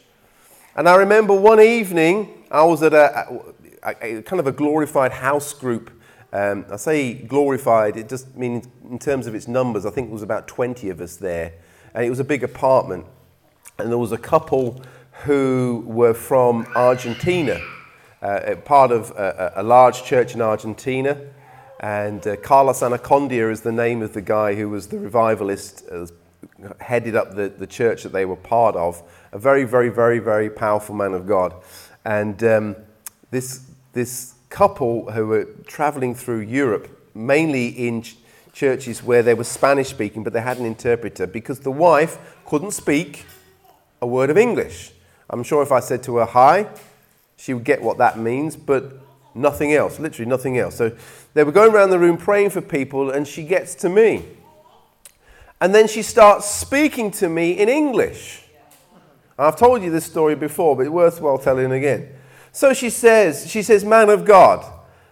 And 0.78 0.88
I 0.88 0.94
remember 0.94 1.34
one 1.34 1.60
evening, 1.60 2.44
I 2.52 2.62
was 2.62 2.84
at 2.84 2.94
a, 2.94 3.40
a, 3.82 4.18
a 4.18 4.22
kind 4.22 4.38
of 4.38 4.46
a 4.46 4.52
glorified 4.52 5.10
house 5.10 5.52
group. 5.52 5.90
Um, 6.32 6.66
I 6.70 6.76
say 6.76 7.14
glorified, 7.14 7.96
it 7.96 8.08
just 8.08 8.36
means 8.36 8.68
in 8.88 9.00
terms 9.00 9.26
of 9.26 9.34
its 9.34 9.48
numbers, 9.48 9.84
I 9.84 9.90
think 9.90 10.08
it 10.08 10.12
was 10.12 10.22
about 10.22 10.46
20 10.46 10.88
of 10.90 11.00
us 11.00 11.16
there. 11.16 11.54
And 11.94 12.04
it 12.04 12.10
was 12.10 12.20
a 12.20 12.24
big 12.24 12.44
apartment. 12.44 13.06
And 13.80 13.90
there 13.90 13.98
was 13.98 14.12
a 14.12 14.18
couple 14.18 14.80
who 15.24 15.82
were 15.84 16.14
from 16.14 16.64
Argentina, 16.76 17.60
uh, 18.22 18.54
part 18.64 18.92
of 18.92 19.10
a, 19.10 19.54
a, 19.56 19.62
large 19.64 20.04
church 20.04 20.36
in 20.36 20.40
Argentina. 20.40 21.20
And 21.80 22.24
uh, 22.24 22.36
Carlos 22.36 22.82
Anacondia 22.82 23.50
is 23.50 23.62
the 23.62 23.72
name 23.72 24.00
of 24.00 24.12
the 24.12 24.22
guy 24.22 24.54
who 24.54 24.68
was 24.68 24.86
the 24.86 25.00
revivalist, 25.00 25.88
uh, 25.90 26.06
headed 26.80 27.14
up 27.14 27.34
the, 27.34 27.48
the 27.48 27.66
church 27.66 28.02
that 28.02 28.12
they 28.12 28.24
were 28.24 28.36
part 28.36 28.74
of 28.76 29.02
a 29.32 29.38
very, 29.38 29.64
very, 29.64 29.88
very, 29.88 30.18
very 30.18 30.50
powerful 30.50 30.94
man 30.94 31.12
of 31.12 31.26
God. 31.26 31.54
And 32.04 32.42
um, 32.42 32.76
this, 33.30 33.66
this 33.92 34.34
couple 34.48 35.10
who 35.12 35.26
were 35.26 35.44
traveling 35.66 36.14
through 36.14 36.40
Europe, 36.40 36.88
mainly 37.14 37.68
in 37.68 38.02
ch- 38.02 38.16
churches 38.52 39.02
where 39.02 39.22
they 39.22 39.34
were 39.34 39.44
Spanish 39.44 39.88
speaking, 39.88 40.24
but 40.24 40.32
they 40.32 40.40
had 40.40 40.58
an 40.58 40.66
interpreter 40.66 41.26
because 41.26 41.60
the 41.60 41.70
wife 41.70 42.18
couldn't 42.46 42.72
speak 42.72 43.26
a 44.00 44.06
word 44.06 44.30
of 44.30 44.38
English. 44.38 44.92
I'm 45.30 45.42
sure 45.42 45.62
if 45.62 45.72
I 45.72 45.80
said 45.80 46.02
to 46.04 46.16
her 46.16 46.24
hi, 46.24 46.68
she 47.36 47.54
would 47.54 47.64
get 47.64 47.82
what 47.82 47.98
that 47.98 48.18
means, 48.18 48.56
but 48.56 49.00
nothing 49.34 49.72
else, 49.74 50.00
literally 50.00 50.28
nothing 50.28 50.58
else. 50.58 50.76
So 50.76 50.96
they 51.34 51.44
were 51.44 51.52
going 51.52 51.72
around 51.72 51.90
the 51.90 51.98
room 51.98 52.16
praying 52.16 52.50
for 52.50 52.60
people, 52.60 53.10
and 53.10 53.28
she 53.28 53.44
gets 53.44 53.74
to 53.76 53.88
me. 53.88 54.24
And 55.60 55.74
then 55.74 55.88
she 55.88 56.02
starts 56.02 56.48
speaking 56.48 57.10
to 57.12 57.28
me 57.28 57.52
in 57.52 57.68
English. 57.68 58.44
I've 59.38 59.56
told 59.56 59.82
you 59.82 59.90
this 59.90 60.04
story 60.04 60.34
before, 60.34 60.76
but 60.76 60.82
it's 60.82 60.90
worthwhile 60.90 61.38
telling 61.38 61.70
again. 61.70 62.08
So 62.52 62.72
she 62.72 62.90
says, 62.90 63.48
she 63.48 63.62
says, 63.62 63.84
man 63.84 64.10
of 64.10 64.24
God, 64.24 64.64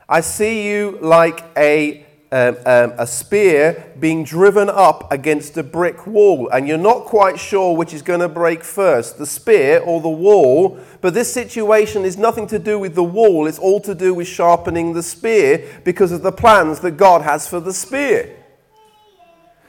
I 0.09 0.21
see 0.21 0.69
you 0.69 0.99
like 1.00 1.45
a, 1.57 2.05
um, 2.33 2.57
um, 2.67 2.93
a 2.99 3.07
spear 3.07 3.93
being 4.00 4.25
driven 4.25 4.69
up 4.69 5.12
against 5.12 5.57
a 5.57 5.62
brick 5.62 6.07
wall, 6.07 6.49
and 6.49 6.67
you're 6.67 6.79
not 6.79 7.05
quite 7.05 7.38
sure 7.38 7.76
which 7.76 7.93
is 7.93 8.03
going 8.03 8.21
to 8.21 8.29
break 8.29 8.65
first, 8.65 9.19
the 9.19 9.26
spear 9.26 9.81
or 9.81 10.00
the 10.00 10.09
wall. 10.09 10.79
But 11.00 11.15
this 11.15 11.33
situation 11.33 12.05
is 12.05 12.17
nothing 12.17 12.47
to 12.49 12.59
do 12.59 12.79
with 12.79 12.95
the 12.95 13.05
wall, 13.05 13.47
it's 13.47 13.59
all 13.59 13.81
to 13.81 13.95
do 13.95 14.15
with 14.15 14.26
sharpening 14.26 14.93
the 14.93 15.03
spear 15.03 15.81
because 15.85 16.11
of 16.11 16.23
the 16.23 16.33
plans 16.33 16.81
that 16.81 16.93
God 16.93 17.23
has 17.23 17.47
for 17.47 17.61
the 17.61 17.73
spear. 17.73 18.46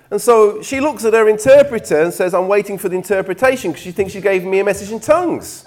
And 0.09 0.21
so 0.21 0.61
she 0.61 0.79
looks 0.79 1.03
at 1.03 1.13
her 1.13 1.27
interpreter 1.27 2.01
and 2.01 2.13
says, 2.13 2.33
I'm 2.33 2.47
waiting 2.47 2.77
for 2.77 2.87
the 2.89 2.95
interpretation 2.95 3.71
because 3.71 3.83
she 3.83 3.91
thinks 3.91 4.15
you 4.15 4.21
gave 4.21 4.45
me 4.45 4.59
a 4.59 4.63
message 4.63 4.91
in 4.91 4.99
tongues. 4.99 5.65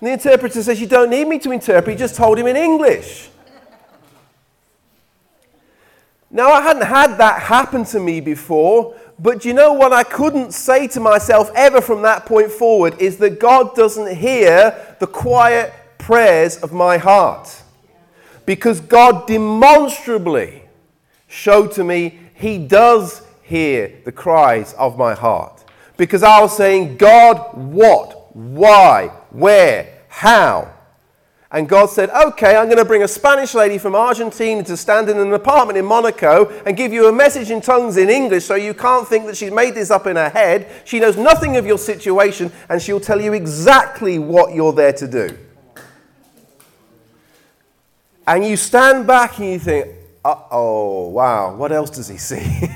And 0.00 0.08
the 0.08 0.12
interpreter 0.12 0.62
says, 0.62 0.80
You 0.80 0.86
don't 0.86 1.10
need 1.10 1.28
me 1.28 1.38
to 1.40 1.52
interpret, 1.52 1.94
you 1.94 1.98
just 1.98 2.16
told 2.16 2.38
him 2.38 2.46
in 2.46 2.56
English. 2.56 3.30
Now, 6.30 6.50
I 6.50 6.62
hadn't 6.62 6.86
had 6.86 7.16
that 7.18 7.42
happen 7.42 7.84
to 7.86 8.00
me 8.00 8.20
before, 8.20 8.96
but 9.20 9.44
you 9.44 9.54
know 9.54 9.72
what 9.72 9.92
I 9.92 10.02
couldn't 10.02 10.52
say 10.52 10.88
to 10.88 10.98
myself 10.98 11.48
ever 11.54 11.80
from 11.80 12.02
that 12.02 12.26
point 12.26 12.50
forward 12.50 13.00
is 13.00 13.18
that 13.18 13.38
God 13.38 13.76
doesn't 13.76 14.16
hear 14.16 14.96
the 14.98 15.06
quiet 15.06 15.72
prayers 15.98 16.56
of 16.56 16.72
my 16.72 16.98
heart. 16.98 17.62
Because 18.46 18.80
God 18.80 19.28
demonstrably 19.28 20.64
showed 21.28 21.70
to 21.72 21.84
me 21.84 22.18
he 22.34 22.58
does 22.58 23.22
hear 23.42 23.92
the 24.04 24.12
cries 24.12 24.74
of 24.74 24.98
my 24.98 25.14
heart. 25.14 25.64
Because 25.96 26.22
I 26.22 26.40
was 26.40 26.56
saying, 26.56 26.96
God, 26.96 27.56
what? 27.56 28.34
Why? 28.36 29.08
Where? 29.30 30.02
How? 30.08 30.74
And 31.54 31.68
God 31.68 31.86
said, 31.86 32.10
Okay, 32.10 32.56
I'm 32.56 32.66
going 32.66 32.78
to 32.78 32.84
bring 32.84 33.04
a 33.04 33.08
Spanish 33.08 33.54
lady 33.54 33.78
from 33.78 33.94
Argentina 33.94 34.64
to 34.64 34.76
stand 34.76 35.08
in 35.08 35.18
an 35.18 35.32
apartment 35.32 35.78
in 35.78 35.84
Monaco 35.84 36.48
and 36.66 36.76
give 36.76 36.92
you 36.92 37.06
a 37.06 37.12
message 37.12 37.52
in 37.52 37.60
tongues 37.60 37.96
in 37.96 38.10
English 38.10 38.44
so 38.44 38.56
you 38.56 38.74
can't 38.74 39.06
think 39.06 39.26
that 39.26 39.36
she's 39.36 39.52
made 39.52 39.76
this 39.76 39.92
up 39.92 40.08
in 40.08 40.16
her 40.16 40.30
head. 40.30 40.68
She 40.84 40.98
knows 40.98 41.16
nothing 41.16 41.56
of 41.56 41.64
your 41.64 41.78
situation 41.78 42.50
and 42.68 42.82
she'll 42.82 42.98
tell 42.98 43.20
you 43.20 43.34
exactly 43.34 44.18
what 44.18 44.52
you're 44.52 44.72
there 44.72 44.92
to 44.94 45.06
do. 45.06 45.38
And 48.26 48.44
you 48.44 48.56
stand 48.56 49.06
back 49.06 49.38
and 49.38 49.52
you 49.52 49.58
think, 49.60 50.03
uh 50.24 50.36
oh, 50.50 51.08
wow, 51.08 51.54
what 51.54 51.70
else 51.70 51.90
does 51.90 52.08
he 52.08 52.16
see? 52.16 52.42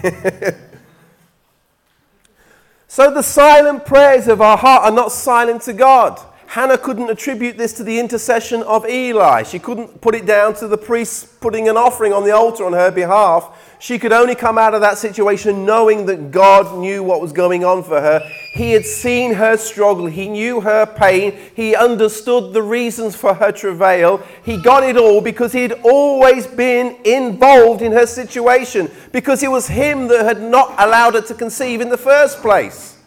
so 2.89 3.11
the 3.11 3.23
silent 3.23 3.87
prayers 3.87 4.29
of 4.29 4.43
our 4.43 4.59
heart 4.59 4.85
are 4.85 4.95
not 4.95 5.13
silent 5.13 5.63
to 5.63 5.73
God. 5.73 6.21
Hannah 6.49 6.79
couldn't 6.79 7.11
attribute 7.11 7.59
this 7.59 7.75
to 7.75 7.85
the 7.85 7.99
intercession 7.99 8.63
of 8.63 8.89
Eli. 8.89 9.43
She 9.43 9.59
couldn't 9.59 10.01
put 10.01 10.15
it 10.15 10.25
down 10.25 10.55
to 10.55 10.67
the 10.67 10.79
priest 10.79 11.43
putting 11.43 11.69
an 11.69 11.77
offering 11.77 12.15
on 12.15 12.25
the 12.25 12.31
altar 12.35 12.65
on 12.65 12.73
her 12.73 12.91
behalf. 12.91 13.77
She 13.81 13.99
could 13.99 14.13
only 14.13 14.35
come 14.35 14.57
out 14.57 14.73
of 14.73 14.81
that 14.81 14.97
situation 14.97 15.67
knowing 15.67 16.07
that 16.07 16.31
God 16.31 16.79
knew 16.79 17.03
what 17.03 17.21
was 17.21 17.33
going 17.33 17.67
on 17.67 17.85
for 17.85 18.01
her. 18.01 18.21
He 18.55 18.73
had 18.73 18.87
seen 18.87 19.35
her 19.35 19.59
struggle. 19.59 20.07
He 20.07 20.27
knew 20.27 20.63
her 20.63 20.87
pain. 20.87 21.39
He 21.55 21.77
understood 21.77 22.55
the 22.55 22.63
reasons 22.63 23.15
for 23.15 23.35
her 23.35 23.53
travail. 23.53 24.23
He 24.43 24.57
got 24.57 24.85
it 24.85 24.97
all 24.97 25.21
because 25.21 25.53
he 25.53 25.61
had 25.61 25.79
always 25.85 26.47
been 26.47 26.97
involved 27.05 27.83
in 27.83 27.93
her 27.93 28.07
situation, 28.07 28.91
because 29.13 29.43
it 29.43 29.51
was 29.51 29.69
him 29.69 30.09
that 30.09 30.25
had 30.25 30.41
not 30.41 30.75
allowed 30.79 31.13
her 31.13 31.21
to 31.21 31.35
conceive 31.35 31.83
in 31.83 31.91
the 31.91 31.99
first 31.99 32.39
place. 32.39 32.98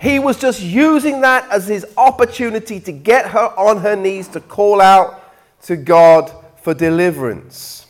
He 0.00 0.18
was 0.18 0.40
just 0.40 0.62
using 0.62 1.20
that 1.20 1.46
as 1.50 1.66
his 1.66 1.86
opportunity 1.96 2.80
to 2.80 2.92
get 2.92 3.26
her 3.28 3.52
on 3.58 3.78
her 3.78 3.94
knees 3.94 4.28
to 4.28 4.40
call 4.40 4.80
out 4.80 5.22
to 5.64 5.76
God 5.76 6.32
for 6.62 6.72
deliverance. 6.72 7.86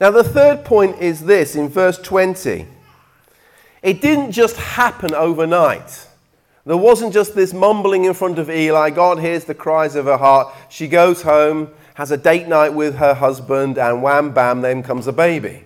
Now, 0.00 0.10
the 0.10 0.24
third 0.24 0.64
point 0.64 0.98
is 1.00 1.20
this 1.20 1.54
in 1.54 1.68
verse 1.68 1.98
20. 1.98 2.66
It 3.82 4.00
didn't 4.00 4.32
just 4.32 4.56
happen 4.56 5.14
overnight. 5.14 6.08
There 6.64 6.78
wasn't 6.78 7.12
just 7.12 7.34
this 7.34 7.52
mumbling 7.52 8.06
in 8.06 8.14
front 8.14 8.38
of 8.38 8.48
Eli. 8.48 8.88
God 8.88 9.18
hears 9.18 9.44
the 9.44 9.54
cries 9.54 9.94
of 9.94 10.06
her 10.06 10.16
heart. 10.16 10.54
She 10.70 10.88
goes 10.88 11.20
home, 11.20 11.68
has 11.92 12.10
a 12.10 12.16
date 12.16 12.48
night 12.48 12.72
with 12.72 12.96
her 12.96 13.12
husband, 13.12 13.76
and 13.76 14.02
wham 14.02 14.32
bam, 14.32 14.62
then 14.62 14.82
comes 14.82 15.06
a 15.06 15.12
baby. 15.12 15.64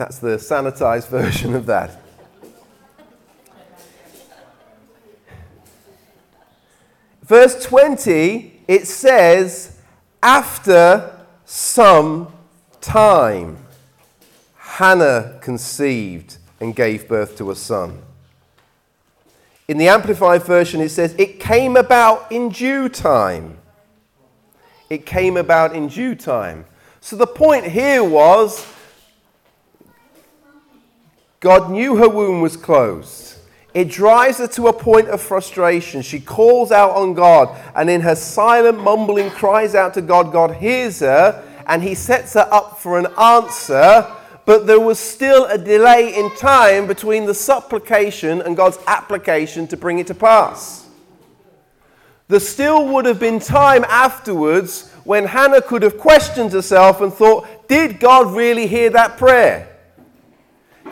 That's 0.00 0.18
the 0.18 0.38
sanitized 0.38 1.08
version 1.10 1.54
of 1.54 1.66
that. 1.66 2.00
Verse 7.22 7.62
20, 7.62 8.62
it 8.66 8.86
says, 8.86 9.76
after 10.22 11.14
some 11.44 12.32
time, 12.80 13.58
Hannah 14.56 15.38
conceived 15.42 16.38
and 16.60 16.74
gave 16.74 17.06
birth 17.06 17.36
to 17.36 17.50
a 17.50 17.54
son. 17.54 18.00
In 19.68 19.76
the 19.76 19.88
Amplified 19.88 20.44
Version, 20.44 20.80
it 20.80 20.88
says, 20.88 21.14
it 21.18 21.40
came 21.40 21.76
about 21.76 22.32
in 22.32 22.48
due 22.48 22.88
time. 22.88 23.58
It 24.88 25.04
came 25.04 25.36
about 25.36 25.76
in 25.76 25.88
due 25.88 26.14
time. 26.14 26.64
So 27.02 27.16
the 27.16 27.26
point 27.26 27.66
here 27.66 28.02
was 28.02 28.66
God 31.40 31.70
knew 31.70 31.96
her 31.96 32.08
womb 32.08 32.42
was 32.42 32.56
closed. 32.56 33.38
It 33.72 33.88
drives 33.88 34.38
her 34.38 34.48
to 34.48 34.66
a 34.66 34.72
point 34.72 35.08
of 35.08 35.22
frustration. 35.22 36.02
She 36.02 36.20
calls 36.20 36.70
out 36.70 36.90
on 36.90 37.14
God 37.14 37.56
and, 37.74 37.88
in 37.88 38.02
her 38.02 38.14
silent 38.14 38.82
mumbling, 38.82 39.30
cries 39.30 39.74
out 39.74 39.94
to 39.94 40.02
God. 40.02 40.32
God 40.32 40.56
hears 40.56 41.00
her 41.00 41.42
and 41.66 41.82
he 41.82 41.94
sets 41.94 42.34
her 42.34 42.46
up 42.50 42.78
for 42.80 42.98
an 42.98 43.06
answer. 43.18 44.06
But 44.44 44.66
there 44.66 44.80
was 44.80 44.98
still 44.98 45.46
a 45.46 45.56
delay 45.56 46.14
in 46.14 46.34
time 46.36 46.86
between 46.86 47.26
the 47.26 47.34
supplication 47.34 48.42
and 48.42 48.56
God's 48.56 48.78
application 48.86 49.66
to 49.68 49.76
bring 49.76 49.98
it 49.98 50.08
to 50.08 50.14
pass. 50.14 50.88
There 52.28 52.40
still 52.40 52.88
would 52.88 53.06
have 53.06 53.20
been 53.20 53.38
time 53.38 53.84
afterwards 53.84 54.90
when 55.04 55.24
Hannah 55.24 55.62
could 55.62 55.82
have 55.82 55.98
questioned 55.98 56.52
herself 56.52 57.00
and 57.00 57.12
thought, 57.12 57.68
Did 57.68 58.00
God 58.00 58.34
really 58.34 58.66
hear 58.66 58.90
that 58.90 59.16
prayer? 59.16 59.68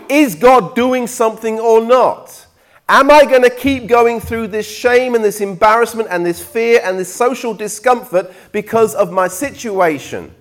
Is 0.08 0.34
God 0.34 0.74
doing 0.74 1.06
something 1.06 1.58
or 1.58 1.84
not? 1.84 2.46
Am 2.88 3.10
I 3.10 3.26
going 3.26 3.42
to 3.42 3.50
keep 3.50 3.86
going 3.86 4.18
through 4.18 4.46
this 4.46 4.66
shame 4.66 5.14
and 5.14 5.22
this 5.22 5.42
embarrassment 5.42 6.08
and 6.10 6.24
this 6.24 6.42
fear 6.42 6.80
and 6.82 6.98
this 6.98 7.14
social 7.14 7.52
discomfort 7.52 8.32
because 8.50 8.94
of 8.94 9.12
my 9.12 9.28
situation 9.28 10.34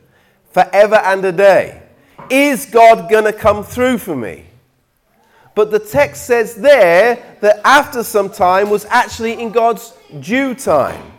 forever 0.52 0.96
and 0.96 1.26
a 1.26 1.32
day? 1.32 1.84
Is 2.30 2.66
God 2.66 3.10
going 3.10 3.26
to 3.26 3.34
come 3.34 3.64
through 3.64 3.98
for 3.98 4.16
me? 4.16 4.46
But 5.56 5.72
the 5.72 5.80
text 5.80 6.26
says 6.26 6.56
there 6.56 7.38
that 7.42 7.60
after 7.66 8.04
some 8.04 8.30
time 8.30 8.70
was 8.70 8.86
actually 8.86 9.42
in 9.42 9.52
God's 9.52 9.94
due 10.22 10.54
time. 10.54 11.12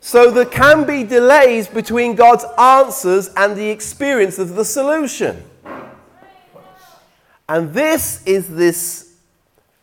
So 0.00 0.30
there 0.30 0.44
can 0.44 0.84
be 0.84 1.04
delays 1.04 1.68
between 1.68 2.14
God's 2.14 2.44
answers 2.58 3.30
and 3.36 3.56
the 3.56 3.68
experience 3.70 4.38
of 4.38 4.54
the 4.54 4.64
solution. 4.64 5.42
And 7.48 7.72
this 7.72 8.22
is 8.26 8.48
this 8.48 9.14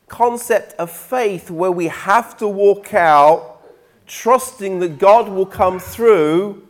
concept 0.08 0.74
of 0.74 0.92
faith 0.92 1.50
where 1.50 1.72
we 1.72 1.88
have 1.88 2.38
to 2.38 2.48
walk 2.48 2.94
out 2.94 3.62
trusting 4.06 4.80
that 4.80 5.00
God 5.00 5.30
will 5.30 5.48
come 5.48 5.80
through 5.80 6.66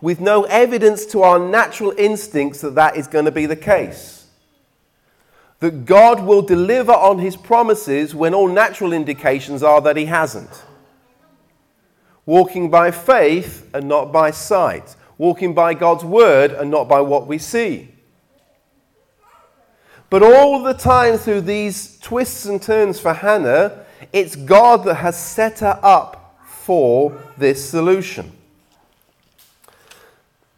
with 0.00 0.20
no 0.20 0.44
evidence 0.44 1.06
to 1.06 1.22
our 1.22 1.38
natural 1.38 1.94
instincts 1.96 2.60
that 2.60 2.74
that 2.74 2.96
is 2.96 3.06
going 3.06 3.24
to 3.24 3.30
be 3.30 3.46
the 3.46 3.56
case. 3.56 4.26
That 5.60 5.86
God 5.86 6.22
will 6.22 6.42
deliver 6.42 6.92
on 6.92 7.18
his 7.18 7.34
promises 7.34 8.14
when 8.14 8.34
all 8.34 8.48
natural 8.48 8.92
indications 8.92 9.62
are 9.62 9.80
that 9.80 9.96
he 9.96 10.04
hasn't. 10.04 10.64
Walking 12.26 12.70
by 12.70 12.90
faith 12.90 13.70
and 13.72 13.88
not 13.88 14.12
by 14.12 14.32
sight. 14.32 14.96
Walking 15.16 15.54
by 15.54 15.72
God's 15.72 16.04
word 16.04 16.50
and 16.50 16.70
not 16.70 16.88
by 16.88 17.00
what 17.00 17.26
we 17.26 17.38
see. 17.38 17.95
But 20.08 20.22
all 20.22 20.62
the 20.62 20.74
time 20.74 21.18
through 21.18 21.42
these 21.42 21.98
twists 21.98 22.46
and 22.46 22.62
turns 22.62 23.00
for 23.00 23.12
Hannah, 23.12 23.84
it's 24.12 24.36
God 24.36 24.84
that 24.84 24.94
has 24.94 25.18
set 25.18 25.60
her 25.60 25.80
up 25.82 26.38
for 26.46 27.20
this 27.36 27.68
solution. 27.68 28.32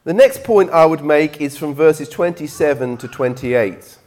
The 0.04 0.14
next 0.14 0.44
point 0.44 0.70
I 0.70 0.86
would 0.86 1.04
make 1.04 1.40
is 1.40 1.56
from 1.56 1.74
verses 1.74 2.08
27 2.08 2.96
to 2.98 3.08
28. 3.08 3.98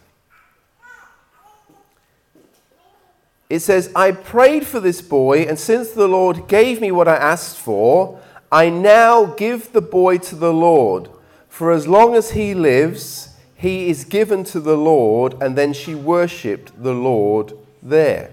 It 3.50 3.60
says, 3.60 3.92
I 3.96 4.12
prayed 4.12 4.66
for 4.66 4.80
this 4.80 5.02
boy, 5.02 5.44
and 5.44 5.60
since 5.60 5.92
the 5.92 6.08
Lord 6.08 6.48
gave 6.48 6.80
me 6.80 6.92
what 6.92 7.08
I 7.08 7.18
asked 7.18 7.58
for, 7.58 8.20
I 8.52 8.70
now 8.70 9.26
give 9.26 9.74
the 9.74 9.82
boy 9.82 10.20
to 10.20 10.36
the 10.36 10.54
Lord. 10.54 11.10
For 11.50 11.72
as 11.72 11.88
long 11.88 12.16
as 12.16 12.32
he 12.32 12.54
lives, 12.54 13.36
he 13.62 13.90
is 13.90 14.06
given 14.06 14.44
to 14.44 14.60
the 14.60 14.76
Lord, 14.76 15.36
and 15.40 15.56
then 15.56 15.72
she 15.72 15.94
worshipped 15.94 16.82
the 16.82 16.96
Lord 16.96 17.54
there. 17.84 18.32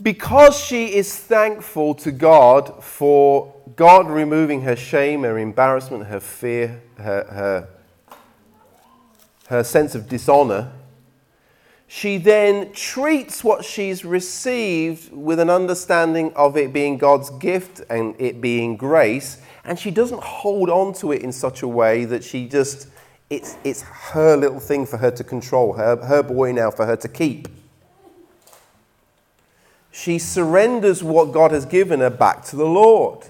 Because 0.00 0.56
she 0.56 0.94
is 0.94 1.16
thankful 1.16 1.96
to 1.96 2.12
God 2.12 2.84
for 2.84 3.52
God 3.74 4.08
removing 4.08 4.62
her 4.62 4.76
shame, 4.76 5.24
her 5.24 5.36
embarrassment, 5.36 6.06
her 6.06 6.20
fear, 6.20 6.80
her, 6.96 7.24
her, 7.24 7.68
her 9.48 9.64
sense 9.64 9.96
of 9.96 10.08
dishonor, 10.08 10.70
she 11.88 12.18
then 12.18 12.72
treats 12.72 13.42
what 13.42 13.64
she's 13.64 14.04
received 14.04 15.12
with 15.12 15.40
an 15.40 15.50
understanding 15.50 16.32
of 16.34 16.56
it 16.56 16.72
being 16.72 16.98
God's 16.98 17.30
gift 17.30 17.80
and 17.90 18.14
it 18.20 18.40
being 18.40 18.76
grace, 18.76 19.42
and 19.64 19.76
she 19.76 19.90
doesn't 19.90 20.22
hold 20.22 20.70
on 20.70 20.94
to 20.94 21.10
it 21.10 21.22
in 21.22 21.32
such 21.32 21.62
a 21.62 21.68
way 21.68 22.04
that 22.04 22.22
she 22.22 22.46
just 22.46 22.86
it's, 23.32 23.56
it's 23.64 23.80
her 23.80 24.36
little 24.36 24.60
thing 24.60 24.84
for 24.84 24.98
her 24.98 25.10
to 25.10 25.24
control, 25.24 25.72
her, 25.72 25.96
her 26.04 26.22
boy 26.22 26.52
now 26.52 26.70
for 26.70 26.84
her 26.84 26.96
to 26.96 27.08
keep. 27.08 27.48
She 29.90 30.18
surrenders 30.18 31.02
what 31.02 31.32
God 31.32 31.50
has 31.50 31.64
given 31.64 32.00
her 32.00 32.10
back 32.10 32.44
to 32.46 32.56
the 32.56 32.66
Lord. 32.66 33.26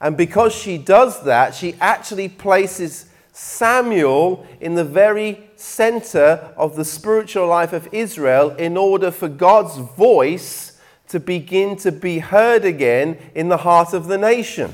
And 0.00 0.16
because 0.16 0.54
she 0.54 0.78
does 0.78 1.24
that, 1.24 1.56
she 1.56 1.74
actually 1.80 2.28
places 2.28 3.06
Samuel 3.32 4.46
in 4.60 4.76
the 4.76 4.84
very 4.84 5.50
center 5.56 6.52
of 6.56 6.76
the 6.76 6.84
spiritual 6.84 7.48
life 7.48 7.72
of 7.72 7.92
Israel 7.92 8.50
in 8.50 8.76
order 8.76 9.10
for 9.10 9.28
God's 9.28 9.76
voice 9.76 10.78
to 11.08 11.18
begin 11.18 11.74
to 11.78 11.90
be 11.90 12.20
heard 12.20 12.64
again 12.64 13.18
in 13.34 13.48
the 13.48 13.56
heart 13.56 13.92
of 13.92 14.06
the 14.06 14.18
nation. 14.18 14.72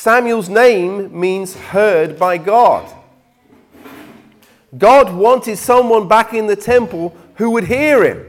Samuel's 0.00 0.48
name 0.48 1.20
means 1.20 1.54
heard 1.54 2.18
by 2.18 2.38
God. 2.38 2.90
God 4.78 5.14
wanted 5.14 5.58
someone 5.58 6.08
back 6.08 6.32
in 6.32 6.46
the 6.46 6.56
temple 6.56 7.14
who 7.34 7.50
would 7.50 7.64
hear 7.64 8.02
him. 8.02 8.24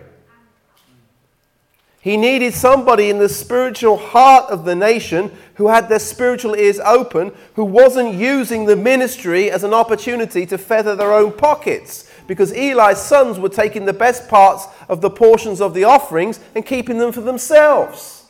He 2.01 2.17
needed 2.17 2.53
somebody 2.53 3.09
in 3.09 3.19
the 3.19 3.29
spiritual 3.29 3.95
heart 3.95 4.51
of 4.51 4.65
the 4.65 4.75
nation 4.75 5.31
who 5.55 5.69
had 5.69 5.87
their 5.87 5.99
spiritual 5.99 6.57
ears 6.57 6.81
open, 6.81 7.31
who 7.53 7.63
wasn't 7.63 8.15
using 8.15 8.65
the 8.65 8.75
ministry 8.75 9.49
as 9.49 9.63
an 9.63 9.73
opportunity 9.73 10.45
to 10.47 10.57
feather 10.57 10.93
their 10.93 11.13
own 11.13 11.31
pockets. 11.31 12.11
Because 12.27 12.51
Eli's 12.51 12.97
sons 12.97 13.39
were 13.39 13.47
taking 13.47 13.85
the 13.85 13.93
best 13.93 14.27
parts 14.27 14.67
of 14.89 14.99
the 14.99 15.09
portions 15.09 15.61
of 15.61 15.73
the 15.73 15.85
offerings 15.85 16.41
and 16.53 16.65
keeping 16.65 16.97
them 16.97 17.13
for 17.13 17.21
themselves. 17.21 18.20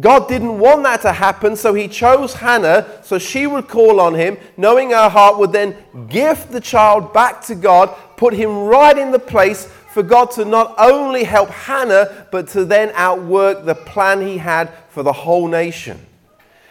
God 0.00 0.28
didn't 0.28 0.58
want 0.58 0.82
that 0.82 1.02
to 1.02 1.12
happen, 1.12 1.56
so 1.56 1.72
he 1.72 1.88
chose 1.88 2.34
Hannah 2.34 3.00
so 3.02 3.18
she 3.18 3.46
would 3.46 3.68
call 3.68 4.00
on 4.00 4.14
him, 4.14 4.36
knowing 4.56 4.90
her 4.90 5.08
heart 5.08 5.38
would 5.38 5.52
then 5.52 5.76
gift 6.08 6.52
the 6.52 6.60
child 6.60 7.12
back 7.12 7.42
to 7.46 7.54
God, 7.54 7.94
put 8.16 8.34
him 8.34 8.50
right 8.64 8.96
in 8.96 9.10
the 9.10 9.18
place 9.18 9.66
for 9.92 10.02
God 10.02 10.30
to 10.32 10.44
not 10.44 10.74
only 10.76 11.24
help 11.24 11.48
Hannah, 11.48 12.26
but 12.30 12.48
to 12.48 12.66
then 12.66 12.92
outwork 12.94 13.64
the 13.64 13.74
plan 13.74 14.20
he 14.20 14.36
had 14.36 14.70
for 14.90 15.02
the 15.02 15.12
whole 15.12 15.48
nation. 15.48 16.04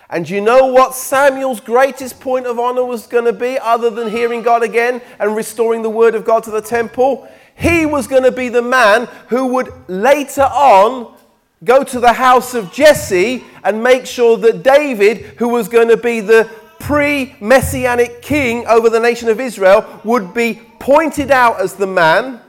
And 0.09 0.29
you 0.29 0.39
know 0.39 0.67
what 0.67 0.93
Samuel's 0.93 1.59
greatest 1.59 2.19
point 2.19 2.45
of 2.45 2.59
honor 2.59 2.85
was 2.85 3.07
going 3.07 3.25
to 3.25 3.33
be, 3.33 3.57
other 3.57 3.89
than 3.89 4.11
hearing 4.11 4.43
God 4.43 4.61
again 4.61 5.01
and 5.19 5.35
restoring 5.35 5.81
the 5.81 5.89
word 5.89 6.13
of 6.13 6.25
God 6.25 6.43
to 6.43 6.51
the 6.51 6.61
temple? 6.61 7.27
He 7.55 7.87
was 7.87 8.05
going 8.05 8.23
to 8.23 8.31
be 8.31 8.49
the 8.49 8.61
man 8.61 9.07
who 9.29 9.47
would 9.47 9.73
later 9.87 10.43
on 10.43 11.14
go 11.63 11.83
to 11.83 11.99
the 11.99 12.13
house 12.13 12.53
of 12.53 12.71
Jesse 12.71 13.43
and 13.63 13.81
make 13.81 14.05
sure 14.05 14.37
that 14.37 14.63
David, 14.63 15.19
who 15.37 15.49
was 15.49 15.67
going 15.67 15.87
to 15.87 15.97
be 15.97 16.19
the 16.19 16.49
pre 16.79 17.35
messianic 17.39 18.21
king 18.21 18.67
over 18.67 18.89
the 18.89 18.99
nation 18.99 19.29
of 19.29 19.39
Israel, 19.39 20.01
would 20.03 20.33
be 20.33 20.61
pointed 20.79 21.31
out 21.31 21.59
as 21.59 21.73
the 21.73 21.87
man 21.87 22.41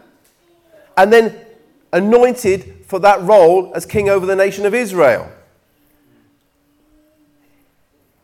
and 0.96 1.12
then 1.12 1.38
anointed 1.92 2.84
for 2.86 2.98
that 3.00 3.22
role 3.22 3.72
as 3.74 3.86
king 3.86 4.08
over 4.08 4.26
the 4.26 4.36
nation 4.36 4.66
of 4.66 4.74
Israel. 4.74 5.30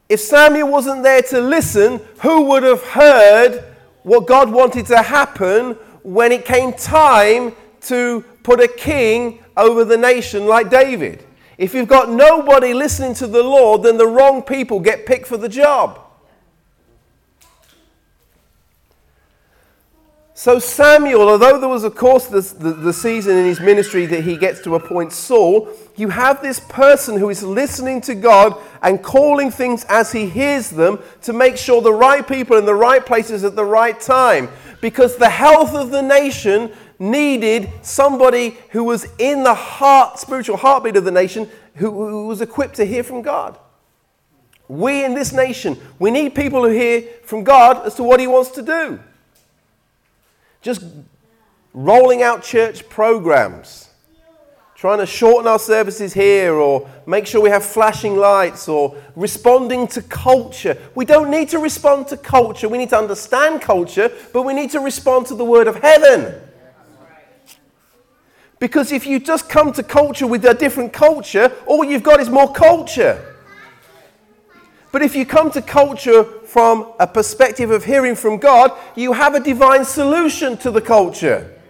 If 0.09 0.21
Samuel 0.21 0.68
wasn't 0.68 1.03
there 1.03 1.23
to 1.23 1.40
listen, 1.40 2.01
who 2.21 2.42
would 2.51 2.62
have 2.62 2.83
heard 2.83 3.64
what 4.03 4.27
God 4.27 4.51
wanted 4.51 4.87
to 4.87 5.01
happen 5.01 5.73
when 6.03 6.33
it 6.33 6.45
came 6.45 6.73
time 6.73 7.55
to 7.83 8.25
put 8.42 8.61
a 8.61 8.68
king 8.68 9.42
over 9.57 9.85
the 9.85 9.97
nation 9.97 10.47
like 10.47 10.71
David? 10.71 11.25
If 11.59 11.75
you've 11.75 11.88
got 11.88 12.11
nobody 12.11 12.75
listening 12.75 13.15
to 13.15 13.27
the 13.27 13.43
Lord, 13.43 13.83
then 13.83 13.97
the 13.97 14.07
wrong 14.07 14.43
people 14.43 14.81
get 14.81 15.07
picked 15.07 15.27
for 15.27 15.37
the 15.37 15.49
job. 15.49 16.01
So, 20.43 20.59
Samuel, 20.59 21.29
although 21.29 21.61
there 21.61 21.69
was, 21.69 21.85
of 21.85 21.95
course, 21.95 22.27
the, 22.27 22.41
the, 22.41 22.93
season 22.93 23.37
in 23.37 23.45
his 23.45 23.61
ministry 23.61 24.07
that 24.07 24.25
he 24.25 24.37
gets 24.37 24.61
to 24.62 24.75
appoint 24.75 25.12
Saul, 25.12 25.69
you 25.95 26.09
have 26.09 26.43
this 26.43 26.59
person 26.59 27.17
who 27.17 27.31
is 27.31 27.45
listening 27.45 28.01
to 28.01 28.17
God 28.17 28.61
and 28.83 29.01
calling 29.01 29.53
things 29.53 29.85
as 29.88 30.11
he 30.11 30.27
hears 30.29 30.69
them 30.69 30.99
to 31.21 31.33
make 31.33 31.57
sure 31.57 31.81
the 31.81 31.93
right 31.93 32.27
people 32.27 32.57
in 32.57 32.65
the 32.65 32.75
right 32.75 33.07
places 33.07 33.45
at 33.45 33.55
the 33.55 33.65
right 33.65 34.01
time. 34.01 34.49
Because 34.81 35.17
the 35.17 35.29
health 35.29 35.77
of 35.77 35.91
the 35.91 36.03
nation 36.03 36.73
needed 37.03 37.71
somebody 37.83 38.57
who 38.71 38.85
was 38.85 39.07
in 39.19 39.43
the 39.43 39.55
heart, 39.55 40.19
spiritual 40.19 40.57
heartbeat 40.57 40.97
of 40.97 41.05
the 41.05 41.11
nation, 41.11 41.49
who, 41.75 41.91
who 41.91 42.27
was 42.27 42.41
equipped 42.41 42.77
to 42.77 42.85
hear 42.85 43.03
from 43.03 43.23
God. 43.23 43.59
We 44.69 45.05
in 45.05 45.15
this 45.15 45.33
nation, 45.33 45.77
we 45.99 46.11
need 46.11 46.35
people 46.35 46.62
who 46.62 46.71
hear 46.71 47.03
from 47.25 47.45
God 47.45 47.87
as 47.87 47.95
to 47.97 48.03
what 48.03 48.21
he 48.21 48.27
wants 48.27 48.51
to 48.53 48.62
do 48.62 49.01
just 50.62 50.85
rolling 51.75 52.23
out 52.23 52.43
church 52.43 52.88
programs, 52.88 53.91
trying 54.77 54.99
to 54.99 55.07
shorten 55.07 55.47
our 55.47 55.59
services 55.59 56.15
here, 56.15 56.55
or 56.55 56.88
make 57.07 57.27
sure 57.27 57.41
we 57.41 57.51
have 57.51 57.65
flashing 57.65 58.17
lights, 58.17 58.69
or 58.69 58.97
responding 59.17 59.87
to 59.88 60.03
culture. 60.03 60.79
We 60.95 61.05
don't 61.05 61.31
need 61.31 61.49
to 61.51 61.59
respond 61.59 62.09
to 62.09 62.17
culture. 62.17 62.69
We 62.69 62.79
need 62.79 62.91
to 62.91 62.99
understand 62.99 63.61
culture, 63.61 64.11
but 64.33 64.43
we 64.43 64.55
need 64.55 64.71
to 64.71 64.81
respond 64.81 65.27
to 65.27 65.35
the 65.35 65.45
word 65.45 65.67
of 65.67 65.77
heaven. 65.77 66.41
Because 68.62 68.92
if 68.92 69.09
you 69.09 69.18
just 69.18 69.48
come 69.48 69.72
to 69.72 69.83
culture 69.83 70.25
with 70.25 70.44
a 70.44 70.55
different 70.55 70.92
culture, 70.92 71.51
all 71.66 71.83
you've 71.83 72.05
got 72.05 72.20
is 72.20 72.31
more 72.31 72.53
culture. 72.53 73.35
But 74.92 75.03
if 75.03 75.16
you 75.16 75.27
come 75.27 75.51
to 75.51 75.61
culture 75.61 76.22
from 76.22 76.92
a 77.01 77.09
perspective 77.09 77.72
of 77.72 77.85
hearing 77.85 78.14
from 78.14 78.37
God, 78.37 78.70
you 78.94 79.14
have 79.14 79.35
a 79.35 79.40
divine 79.40 79.85
solution 79.85 80.57
to 80.59 80.70
the 80.70 80.81
culture. 80.81 81.61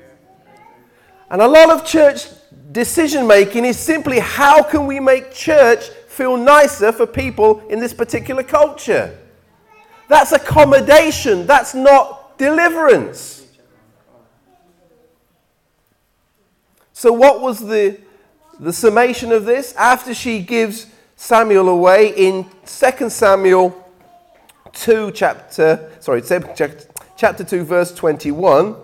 And 1.30 1.40
a 1.40 1.48
lot 1.48 1.70
of 1.70 1.86
church 1.86 2.26
decision 2.72 3.26
making 3.26 3.64
is 3.64 3.78
simply 3.78 4.18
how 4.18 4.62
can 4.62 4.86
we 4.86 5.00
make 5.00 5.32
church 5.32 5.88
feel 6.08 6.36
nicer 6.36 6.92
for 6.92 7.06
people 7.06 7.60
in 7.70 7.80
this 7.80 7.94
particular 7.94 8.42
culture? 8.42 9.18
That's 10.08 10.32
accommodation, 10.32 11.46
that's 11.46 11.74
not 11.74 12.36
deliverance. 12.36 13.41
So, 17.02 17.12
what 17.12 17.40
was 17.40 17.58
the, 17.58 17.98
the 18.60 18.72
summation 18.72 19.32
of 19.32 19.44
this? 19.44 19.74
After 19.74 20.14
she 20.14 20.38
gives 20.38 20.86
Samuel 21.16 21.68
away 21.68 22.14
in 22.16 22.48
2 22.64 23.10
Samuel 23.10 23.76
2 24.72 25.10
chapter 25.10 25.90
sorry 25.98 26.22
chapter 26.22 27.42
2 27.42 27.64
verse 27.64 27.92
21 27.92 28.76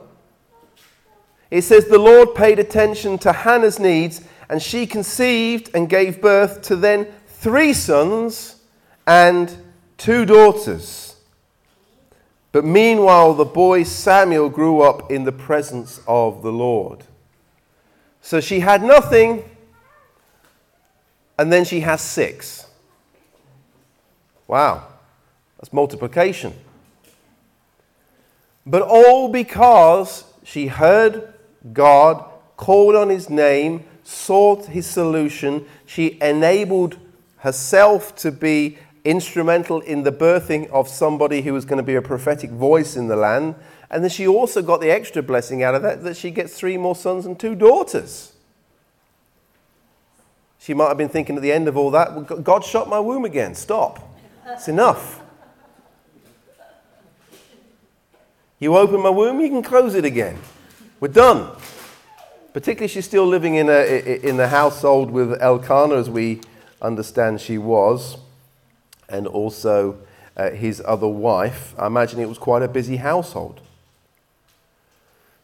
it 1.52 1.62
says 1.62 1.86
the 1.86 1.98
Lord 1.98 2.34
paid 2.34 2.58
attention 2.58 3.18
to 3.18 3.32
Hannah's 3.32 3.78
needs 3.78 4.22
and 4.48 4.60
she 4.60 4.84
conceived 4.84 5.70
and 5.72 5.88
gave 5.88 6.20
birth 6.20 6.60
to 6.62 6.74
then 6.74 7.06
three 7.28 7.72
sons 7.72 8.62
and 9.06 9.56
two 9.96 10.26
daughters 10.26 11.14
but 12.50 12.64
meanwhile 12.64 13.32
the 13.32 13.44
boy 13.44 13.84
Samuel 13.84 14.48
grew 14.48 14.80
up 14.80 15.08
in 15.08 15.22
the 15.22 15.30
presence 15.30 16.00
of 16.08 16.42
the 16.42 16.52
Lord 16.52 17.04
so 18.28 18.42
she 18.42 18.60
had 18.60 18.82
nothing 18.82 19.42
and 21.38 21.50
then 21.50 21.64
she 21.64 21.80
has 21.80 22.02
six. 22.02 22.66
Wow, 24.46 24.86
that's 25.56 25.72
multiplication. 25.72 26.52
But 28.66 28.82
all 28.82 29.32
because 29.32 30.24
she 30.44 30.66
heard 30.66 31.32
God, 31.72 32.22
called 32.58 32.96
on 32.96 33.08
his 33.08 33.30
name, 33.30 33.84
sought 34.04 34.66
his 34.66 34.84
solution, 34.84 35.64
she 35.86 36.18
enabled 36.20 36.98
herself 37.38 38.14
to 38.16 38.30
be 38.30 38.76
instrumental 39.06 39.80
in 39.80 40.02
the 40.02 40.12
birthing 40.12 40.68
of 40.68 40.86
somebody 40.86 41.40
who 41.40 41.54
was 41.54 41.64
going 41.64 41.78
to 41.78 41.82
be 41.82 41.94
a 41.94 42.02
prophetic 42.02 42.50
voice 42.50 42.94
in 42.94 43.08
the 43.08 43.16
land. 43.16 43.54
And 43.90 44.02
then 44.02 44.10
she 44.10 44.26
also 44.26 44.60
got 44.62 44.80
the 44.80 44.90
extra 44.90 45.22
blessing 45.22 45.62
out 45.62 45.74
of 45.74 45.82
that 45.82 46.02
that 46.02 46.16
she 46.16 46.30
gets 46.30 46.54
three 46.54 46.76
more 46.76 46.94
sons 46.94 47.24
and 47.24 47.38
two 47.38 47.54
daughters. 47.54 48.32
She 50.58 50.74
might 50.74 50.88
have 50.88 50.98
been 50.98 51.08
thinking 51.08 51.36
at 51.36 51.42
the 51.42 51.52
end 51.52 51.68
of 51.68 51.76
all 51.76 51.90
that, 51.92 52.44
God 52.44 52.64
shot 52.64 52.88
my 52.88 53.00
womb 53.00 53.24
again. 53.24 53.54
Stop. 53.54 54.00
It's 54.46 54.68
enough. 54.68 55.20
You 58.58 58.76
open 58.76 59.00
my 59.00 59.10
womb, 59.10 59.40
you 59.40 59.48
can 59.48 59.62
close 59.62 59.94
it 59.94 60.04
again. 60.04 60.36
We're 61.00 61.08
done. 61.08 61.56
Particularly, 62.52 62.88
she's 62.88 63.04
still 63.04 63.26
living 63.26 63.54
in, 63.54 63.68
a, 63.68 64.18
in 64.26 64.36
the 64.36 64.48
household 64.48 65.10
with 65.10 65.40
Elkanah, 65.40 65.94
as 65.94 66.10
we 66.10 66.40
understand 66.82 67.40
she 67.40 67.56
was, 67.56 68.16
and 69.08 69.26
also 69.28 69.98
uh, 70.36 70.50
his 70.50 70.82
other 70.84 71.06
wife. 71.06 71.74
I 71.78 71.86
imagine 71.86 72.18
it 72.18 72.28
was 72.28 72.38
quite 72.38 72.62
a 72.62 72.68
busy 72.68 72.96
household. 72.96 73.60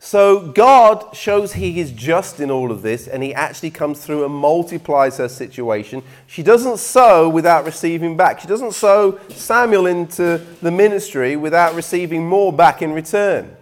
So 0.04 0.48
God 0.48 1.16
shows 1.16 1.54
He 1.54 1.80
is 1.80 1.90
just 1.90 2.38
in 2.38 2.50
all 2.50 2.70
of 2.70 2.82
this, 2.82 3.08
and 3.08 3.22
He 3.22 3.32
actually 3.32 3.70
comes 3.70 4.04
through 4.04 4.26
and 4.26 4.34
multiplies 4.34 5.16
her 5.16 5.30
situation. 5.30 6.02
She 6.26 6.42
doesn't 6.42 6.76
sow 6.76 7.26
without 7.26 7.64
receiving 7.64 8.14
back. 8.14 8.38
She 8.38 8.46
doesn't 8.46 8.74
sow 8.74 9.18
Samuel 9.30 9.86
into 9.86 10.44
the 10.60 10.70
ministry 10.70 11.36
without 11.36 11.74
receiving 11.74 12.28
more 12.28 12.52
back 12.52 12.82
in 12.82 12.92
return. 12.92 13.56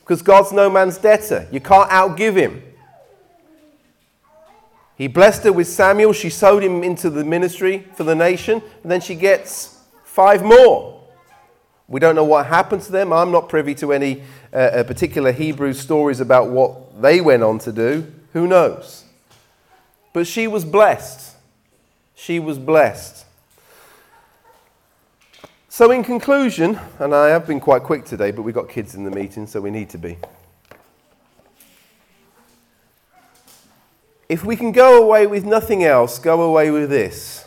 Because 0.00 0.22
God's 0.22 0.50
no 0.50 0.70
man's 0.70 0.96
debtor. 0.96 1.46
You 1.52 1.60
can't 1.60 1.90
outgive 1.90 2.36
Him. 2.36 2.62
He 4.96 5.08
blessed 5.08 5.44
her 5.44 5.52
with 5.52 5.68
Samuel. 5.68 6.14
She 6.14 6.30
sowed 6.30 6.62
him 6.62 6.82
into 6.82 7.10
the 7.10 7.22
ministry 7.22 7.86
for 7.96 8.04
the 8.04 8.14
nation, 8.14 8.62
and 8.82 8.90
then 8.90 9.02
she 9.02 9.14
gets 9.14 9.78
five 10.04 10.42
more. 10.42 11.02
We 11.86 12.00
don't 12.00 12.14
know 12.14 12.24
what 12.24 12.46
happened 12.46 12.80
to 12.84 12.92
them. 12.92 13.12
I'm 13.12 13.30
not 13.30 13.50
privy 13.50 13.74
to 13.74 13.92
any 13.92 14.22
uh, 14.52 14.84
particular 14.84 15.32
Hebrew 15.32 15.72
stories 15.72 16.20
about 16.20 16.48
what 16.48 17.00
they 17.00 17.20
went 17.20 17.42
on 17.42 17.58
to 17.60 17.72
do. 17.72 18.12
Who 18.32 18.46
knows? 18.46 19.04
But 20.12 20.26
she 20.26 20.46
was 20.46 20.64
blessed. 20.64 21.36
She 22.14 22.38
was 22.38 22.58
blessed. 22.58 23.26
So, 25.68 25.90
in 25.90 26.04
conclusion, 26.04 26.78
and 26.98 27.14
I 27.14 27.28
have 27.28 27.46
been 27.46 27.58
quite 27.58 27.82
quick 27.82 28.04
today, 28.04 28.30
but 28.30 28.42
we've 28.42 28.54
got 28.54 28.68
kids 28.68 28.94
in 28.94 29.04
the 29.04 29.10
meeting, 29.10 29.46
so 29.46 29.60
we 29.60 29.70
need 29.70 29.88
to 29.90 29.98
be. 29.98 30.18
If 34.28 34.44
we 34.44 34.54
can 34.54 34.72
go 34.72 35.02
away 35.02 35.26
with 35.26 35.44
nothing 35.44 35.82
else, 35.82 36.18
go 36.18 36.42
away 36.42 36.70
with 36.70 36.90
this. 36.90 37.46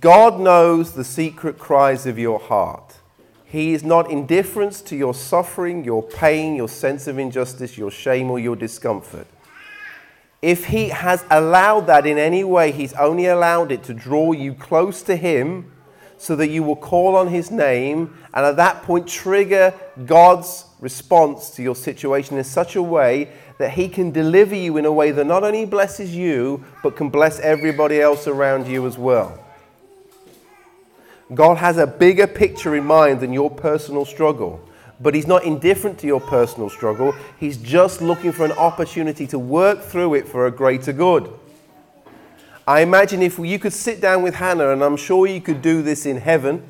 God 0.00 0.40
knows 0.40 0.92
the 0.92 1.04
secret 1.04 1.58
cries 1.58 2.04
of 2.06 2.18
your 2.18 2.40
heart. 2.40 2.96
He 3.56 3.72
is 3.72 3.82
not 3.82 4.10
indifferent 4.10 4.74
to 4.84 4.94
your 4.94 5.14
suffering, 5.14 5.82
your 5.82 6.02
pain, 6.02 6.56
your 6.56 6.68
sense 6.68 7.06
of 7.06 7.18
injustice, 7.18 7.78
your 7.78 7.90
shame, 7.90 8.30
or 8.30 8.38
your 8.38 8.54
discomfort. 8.54 9.26
If 10.42 10.66
He 10.66 10.90
has 10.90 11.24
allowed 11.30 11.86
that 11.86 12.04
in 12.04 12.18
any 12.18 12.44
way, 12.44 12.70
He's 12.70 12.92
only 12.92 13.24
allowed 13.24 13.72
it 13.72 13.82
to 13.84 13.94
draw 13.94 14.32
you 14.32 14.52
close 14.52 15.00
to 15.04 15.16
Him 15.16 15.72
so 16.18 16.36
that 16.36 16.48
you 16.48 16.64
will 16.64 16.76
call 16.76 17.16
on 17.16 17.28
his 17.28 17.50
name 17.50 18.14
and 18.34 18.44
at 18.44 18.56
that 18.56 18.82
point 18.82 19.08
trigger 19.08 19.72
God's 20.04 20.66
response 20.80 21.50
to 21.50 21.62
your 21.62 21.76
situation 21.76 22.36
in 22.36 22.44
such 22.44 22.76
a 22.76 22.82
way 22.82 23.30
that 23.58 23.70
he 23.70 23.88
can 23.88 24.10
deliver 24.10 24.54
you 24.54 24.76
in 24.76 24.84
a 24.84 24.92
way 24.92 25.12
that 25.12 25.26
not 25.26 25.44
only 25.44 25.64
blesses 25.64 26.14
you, 26.14 26.62
but 26.82 26.96
can 26.96 27.08
bless 27.08 27.40
everybody 27.40 28.00
else 28.00 28.26
around 28.26 28.66
you 28.66 28.86
as 28.86 28.98
well. 28.98 29.45
God 31.34 31.56
has 31.58 31.76
a 31.76 31.86
bigger 31.86 32.26
picture 32.26 32.76
in 32.76 32.84
mind 32.84 33.20
than 33.20 33.32
your 33.32 33.50
personal 33.50 34.04
struggle. 34.04 34.60
But 35.00 35.14
he's 35.14 35.26
not 35.26 35.44
indifferent 35.44 35.98
to 35.98 36.06
your 36.06 36.20
personal 36.20 36.70
struggle. 36.70 37.14
He's 37.38 37.58
just 37.58 38.00
looking 38.00 38.32
for 38.32 38.44
an 38.44 38.52
opportunity 38.52 39.26
to 39.26 39.38
work 39.38 39.82
through 39.82 40.14
it 40.14 40.26
for 40.26 40.46
a 40.46 40.50
greater 40.50 40.92
good. 40.92 41.30
I 42.66 42.80
imagine 42.80 43.22
if 43.22 43.38
you 43.38 43.58
could 43.58 43.72
sit 43.72 44.00
down 44.00 44.22
with 44.22 44.36
Hannah, 44.36 44.70
and 44.70 44.82
I'm 44.82 44.96
sure 44.96 45.26
you 45.26 45.40
could 45.40 45.60
do 45.62 45.82
this 45.82 46.06
in 46.06 46.16
heaven. 46.16 46.66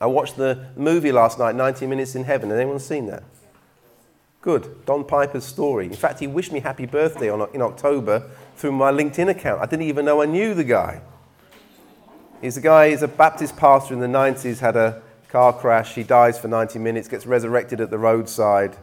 I 0.00 0.06
watched 0.06 0.36
the 0.36 0.68
movie 0.76 1.12
last 1.12 1.38
night, 1.38 1.54
90 1.54 1.86
Minutes 1.86 2.14
in 2.14 2.24
Heaven. 2.24 2.48
Has 2.50 2.58
anyone 2.58 2.78
seen 2.78 3.06
that? 3.06 3.22
Good. 4.40 4.86
Don 4.86 5.04
Piper's 5.04 5.44
story. 5.44 5.86
In 5.86 5.92
fact, 5.92 6.20
he 6.20 6.26
wished 6.26 6.52
me 6.52 6.60
happy 6.60 6.86
birthday 6.86 7.30
in 7.52 7.60
October 7.60 8.30
through 8.56 8.72
my 8.72 8.90
LinkedIn 8.90 9.28
account. 9.28 9.60
I 9.60 9.66
didn't 9.66 9.86
even 9.86 10.06
know 10.06 10.22
I 10.22 10.26
knew 10.26 10.54
the 10.54 10.64
guy. 10.64 11.02
He's 12.40 12.56
a 12.56 12.60
guy, 12.62 12.90
he's 12.90 13.02
a 13.02 13.08
Baptist 13.08 13.56
pastor 13.56 13.92
in 13.92 14.00
the 14.00 14.06
90s, 14.06 14.60
had 14.60 14.74
a 14.74 15.02
car 15.28 15.52
crash. 15.52 15.94
He 15.94 16.02
dies 16.02 16.38
for 16.38 16.48
90 16.48 16.78
minutes, 16.78 17.06
gets 17.06 17.26
resurrected 17.26 17.82
at 17.82 17.90
the 17.90 17.98
roadside, 17.98 18.76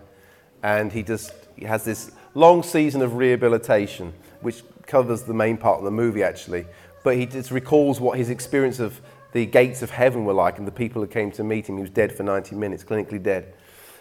and 0.61 0.91
he 0.91 1.01
just 1.01 1.33
he 1.55 1.65
has 1.65 1.83
this 1.83 2.11
long 2.35 2.61
season 2.61 3.01
of 3.01 3.15
rehabilitation, 3.15 4.13
which 4.41 4.61
covers 4.85 5.23
the 5.23 5.33
main 5.33 5.57
part 5.57 5.79
of 5.79 5.85
the 5.85 5.91
movie, 5.91 6.21
actually. 6.21 6.67
But 7.03 7.17
he 7.17 7.25
just 7.25 7.49
recalls 7.49 7.99
what 7.99 8.17
his 8.17 8.29
experience 8.29 8.79
of 8.79 9.01
the 9.31 9.45
gates 9.47 9.81
of 9.81 9.89
heaven 9.89 10.23
were 10.25 10.33
like 10.33 10.59
and 10.59 10.67
the 10.67 10.71
people 10.71 11.01
who 11.01 11.07
came 11.07 11.31
to 11.31 11.43
meet 11.43 11.67
him. 11.67 11.77
He 11.77 11.81
was 11.81 11.89
dead 11.89 12.11
for 12.11 12.23
90 12.23 12.55
minutes, 12.55 12.83
clinically 12.83 13.21
dead. 13.21 13.53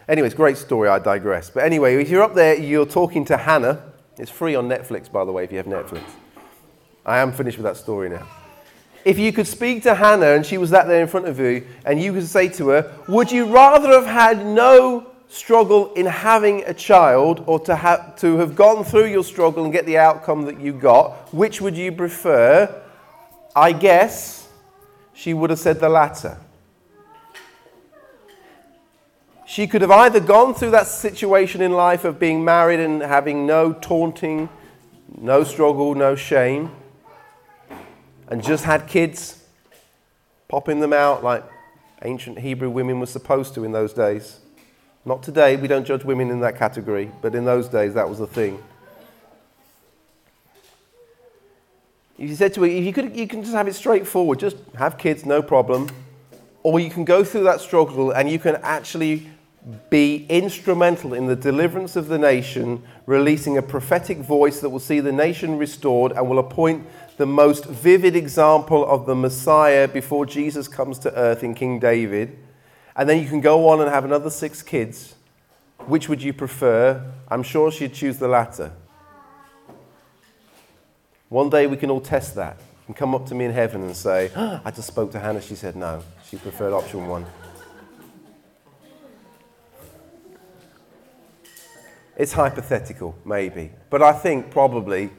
Anyways, 0.07 0.35
great 0.35 0.59
story, 0.59 0.88
I 0.90 0.99
digress. 0.99 1.49
But 1.49 1.64
anyway, 1.64 1.97
if 2.01 2.11
you're 2.11 2.23
up 2.23 2.35
there, 2.35 2.55
you're 2.55 2.87
talking 2.87 3.25
to 3.27 3.38
Hannah. 3.38 3.92
It's 4.19 4.31
free 4.31 4.55
on 4.55 4.69
Netflix, 4.69 5.11
by 5.11 5.25
the 5.25 5.33
way, 5.33 5.45
if 5.45 5.51
you 5.51 5.57
have 5.57 5.66
Netflix. 5.66 6.03
I 7.07 7.19
am 7.19 7.33
finished 7.33 7.57
with 7.57 7.64
that 7.64 7.77
story 7.77 8.11
now. 8.11 8.27
If 9.07 9.21
you 9.21 9.33
could 9.33 9.47
speak 9.47 9.85
to 9.85 9.95
Hannah 9.95 10.33
and 10.35 10.45
she 10.45 10.59
was 10.59 10.71
that 10.71 10.88
there 10.88 11.01
in 11.01 11.07
front 11.07 11.29
of 11.29 11.38
you, 11.38 11.64
and 11.85 12.03
you 12.03 12.12
could 12.12 12.27
say 12.27 12.49
to 12.49 12.71
her, 12.71 12.92
Would 13.07 13.31
you 13.31 13.47
rather 13.47 13.90
have 13.90 14.05
had 14.05 14.45
no 14.45 15.12
struggle 15.29 15.95
in 15.95 16.07
having 16.07 16.64
a 16.64 16.75
child 16.75 17.45
or 17.47 17.61
to 17.61 17.77
have, 17.77 18.16
to 18.16 18.38
have 18.38 18.57
gone 18.57 18.83
through 18.83 19.07
your 19.07 19.23
struggle 19.23 19.62
and 19.62 19.73
get 19.73 19.87
the 19.87 19.97
outcome 19.97 20.42
that 20.47 20.59
you 20.59 20.73
got, 20.73 21.33
which 21.33 21.61
would 21.61 21.77
you 21.77 21.92
prefer? 21.92 22.83
I 23.55 23.71
guess 23.71 24.49
she 25.14 25.35
would 25.35 25.51
have 25.51 25.61
said 25.61 25.79
the 25.79 25.88
latter. 25.88 26.38
She 29.47 29.69
could 29.69 29.83
have 29.83 29.92
either 29.92 30.19
gone 30.19 30.53
through 30.53 30.73
that 30.73 30.88
situation 30.88 31.62
in 31.62 31.71
life 31.71 32.05
of 32.05 32.19
being 32.19 32.45
married 32.45 32.81
and 32.81 33.01
having 33.03 33.47
no 33.47 33.73
taunting, 33.73 34.49
no 35.16 35.45
struggle, 35.45 35.95
no 35.95 36.16
shame, 36.16 36.73
and 38.29 38.43
just 38.43 38.65
had 38.65 38.87
kids, 38.89 39.43
popping 40.49 40.81
them 40.81 40.93
out 40.93 41.23
like 41.23 41.45
ancient 42.03 42.39
Hebrew 42.39 42.71
women 42.71 43.01
were 43.01 43.07
supposed 43.07 43.55
to 43.55 43.65
in 43.65 43.73
those 43.73 43.93
days. 43.93 44.41
Not 45.05 45.23
today, 45.23 45.57
we 45.57 45.69
don't 45.69 45.87
judge 45.87 46.05
women 46.05 46.31
in 46.31 46.41
that 46.41 46.57
category, 46.57 47.11
but 47.23 47.35
in 47.35 47.45
those 47.45 47.69
days 47.69 47.95
that 47.95 48.09
was 48.09 48.19
the 48.19 48.27
thing. 48.27 48.62
You 52.19 52.35
said 52.35 52.55
to 52.55 52.62
her, 52.62 52.67
if 52.67 52.85
you, 52.85 52.93
could, 52.93 53.15
you 53.15 53.29
can 53.29 53.43
just 53.43 53.55
have 53.55 53.69
it 53.69 53.75
straightforward, 53.75 54.41
just 54.41 54.57
have 54.79 54.97
kids, 54.97 55.27
no 55.27 55.43
problem. 55.43 55.91
Or 56.62 56.81
you 56.81 56.91
can 56.91 57.05
go 57.05 57.23
through 57.23 57.45
that 57.45 57.61
struggle 57.61 58.11
and 58.11 58.29
you 58.29 58.39
can 58.39 58.57
actually 58.57 59.29
be 59.91 60.27
instrumental 60.29 61.12
in 61.12 61.27
the 61.27 61.37
deliverance 61.37 61.95
of 61.95 62.09
the 62.09 62.19
nation, 62.19 62.83
releasing 63.05 63.59
a 63.59 63.62
prophetic 63.62 64.19
voice 64.19 64.61
that 64.61 64.71
will 64.71 64.81
see 64.81 65.01
the 65.01 65.12
nation 65.12 65.59
restored 65.59 66.12
and 66.12 66.29
will 66.29 66.39
appoint 66.39 66.87
the 67.17 67.27
most 67.27 67.65
vivid 67.65 68.15
example 68.15 68.85
of 68.85 69.07
the 69.07 69.15
Messiah 69.15 69.89
before 69.89 70.27
Jesus 70.27 70.69
comes 70.69 70.99
to 71.01 71.15
earth 71.15 71.43
in 71.43 71.55
King 71.55 71.79
David 71.79 72.39
and 72.95 73.09
then 73.09 73.23
you 73.23 73.29
can 73.29 73.41
go 73.41 73.69
on 73.69 73.81
and 73.81 73.91
have 73.91 74.05
another 74.05 74.31
six 74.31 74.63
kids. 74.63 75.15
Which 75.87 76.09
would 76.09 76.23
you 76.23 76.33
prefer? 76.33 77.13
I'm 77.29 77.43
sure 77.43 77.71
she'd 77.71 77.95
choose 77.95 78.19
the 78.19 78.29
latter. 78.29 78.73
One 81.29 81.51
day 81.51 81.67
we 81.67 81.77
can 81.77 81.91
all 81.91 82.01
test 82.01 82.35
that 82.37 82.59
and 82.87 82.97
come 82.97 83.15
up 83.15 83.27
to 83.27 83.35
me 83.35 83.45
in 83.45 83.53
heaven 83.53 83.83
and 83.83 83.97
say, 83.97 84.31
oh, 84.37 84.61
I 84.65 84.71
just 84.71 84.87
spoke 84.87 85.11
to 85.13 85.19
Hannah. 85.19 85.43
She 85.43 85.55
said 85.55 85.77
no. 85.77 86.03
She 86.29 86.37
preferred 86.37 86.73
option 86.73 87.07
one. 87.07 87.27
It's 92.17 92.33
hypothetical, 92.33 93.15
maybe. 93.25 93.73
But 93.91 94.03
I 94.03 94.13
think 94.13 94.51
probably 94.51 95.11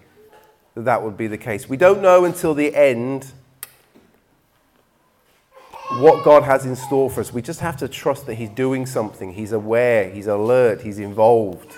that, 0.78 0.86
that 0.86 1.04
would 1.04 1.18
be 1.18 1.28
the 1.28 1.38
case. 1.38 1.68
We 1.68 1.78
don't 1.78 2.02
know 2.02 2.24
until 2.24 2.54
the 2.54 2.76
end 2.76 3.32
what 5.94 6.24
God 6.24 6.44
has 6.44 6.66
in 6.66 6.76
store 6.76 7.10
for 7.10 7.22
us. 7.22 7.34
We 7.34 7.42
just 7.42 7.62
have 7.62 7.78
to 7.78 7.88
trust 7.88 8.28
that 8.28 8.36
He's 8.36 8.50
doing 8.50 8.86
something. 8.86 9.34
He's 9.34 9.52
aware, 9.52 10.10
He's 10.10 10.28
alert, 10.28 10.82
He's 10.82 11.00
involved. 11.00 11.74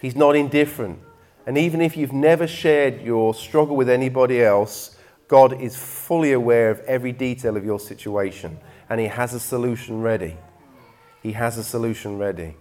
He's 0.00 0.14
not 0.14 0.36
indifferent. 0.36 0.98
And 1.46 1.56
even 1.56 1.80
if 1.80 1.96
you've 1.96 2.12
never 2.12 2.46
shared 2.46 3.00
your 3.00 3.32
struggle 3.32 3.74
with 3.74 3.88
anybody 3.88 4.42
else, 4.42 4.96
God 5.26 5.58
is 5.60 5.74
fully 5.74 6.32
aware 6.32 6.70
of 6.70 6.80
every 6.80 7.12
detail 7.12 7.56
of 7.56 7.64
your 7.64 7.80
situation 7.80 8.58
and 8.90 9.00
He 9.00 9.06
has 9.06 9.32
a 9.32 9.40
solution 9.40 10.02
ready. 10.02 10.36
He 11.22 11.32
has 11.32 11.56
a 11.56 11.64
solution 11.64 12.18
ready. 12.18 12.56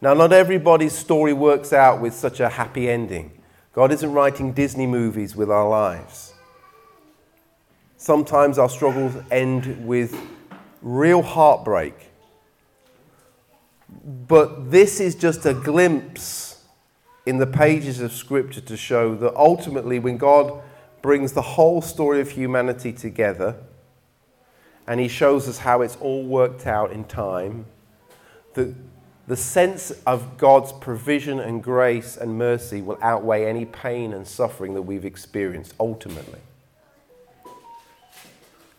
Now, 0.00 0.14
not 0.14 0.32
everybody's 0.32 0.92
story 0.92 1.32
works 1.32 1.72
out 1.72 2.00
with 2.00 2.14
such 2.14 2.38
a 2.38 2.48
happy 2.48 2.88
ending. 2.88 3.32
God 3.74 3.90
isn't 3.90 4.12
writing 4.12 4.52
Disney 4.52 4.86
movies 4.86 5.34
with 5.34 5.50
our 5.50 5.68
lives. 5.68 6.32
Sometimes 7.96 8.56
our 8.56 8.68
struggles 8.68 9.14
end 9.32 9.84
with 9.84 10.16
real 10.80 11.22
heartbreak. 11.22 11.94
But 14.28 14.70
this 14.70 15.00
is 15.00 15.16
just 15.16 15.44
a 15.44 15.54
glimpse 15.54 16.62
in 17.26 17.38
the 17.38 17.46
pages 17.46 18.00
of 18.00 18.12
Scripture 18.12 18.60
to 18.60 18.76
show 18.76 19.14
that 19.16 19.34
ultimately, 19.34 19.98
when 19.98 20.18
God 20.18 20.62
brings 21.02 21.32
the 21.32 21.42
whole 21.42 21.82
story 21.82 22.20
of 22.20 22.30
humanity 22.30 22.92
together 22.92 23.56
and 24.86 25.00
He 25.00 25.08
shows 25.08 25.48
us 25.48 25.58
how 25.58 25.80
it's 25.80 25.96
all 25.96 26.24
worked 26.24 26.66
out 26.66 26.92
in 26.92 27.04
time, 27.04 27.66
that 28.52 28.74
the 29.26 29.36
sense 29.36 29.90
of 30.06 30.36
God's 30.36 30.72
provision 30.72 31.40
and 31.40 31.62
grace 31.62 32.16
and 32.16 32.38
mercy 32.38 32.82
will 32.82 32.98
outweigh 33.00 33.46
any 33.46 33.64
pain 33.64 34.12
and 34.12 34.26
suffering 34.26 34.74
that 34.74 34.82
we've 34.82 35.04
experienced 35.04 35.74
ultimately 35.80 36.40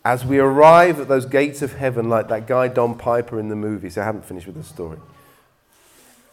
as 0.06 0.24
we 0.24 0.38
arrive 0.38 1.00
at 1.00 1.08
those 1.08 1.26
gates 1.26 1.62
of 1.62 1.72
heaven, 1.72 2.08
like 2.08 2.28
that 2.28 2.46
guy 2.46 2.68
Don 2.68 2.94
Piper 2.94 3.40
in 3.40 3.48
the 3.48 3.56
movie, 3.56 3.90
so 3.90 4.00
I 4.00 4.04
haven't 4.04 4.24
finished 4.24 4.46
with 4.46 4.54
the 4.54 4.62
story, 4.62 4.98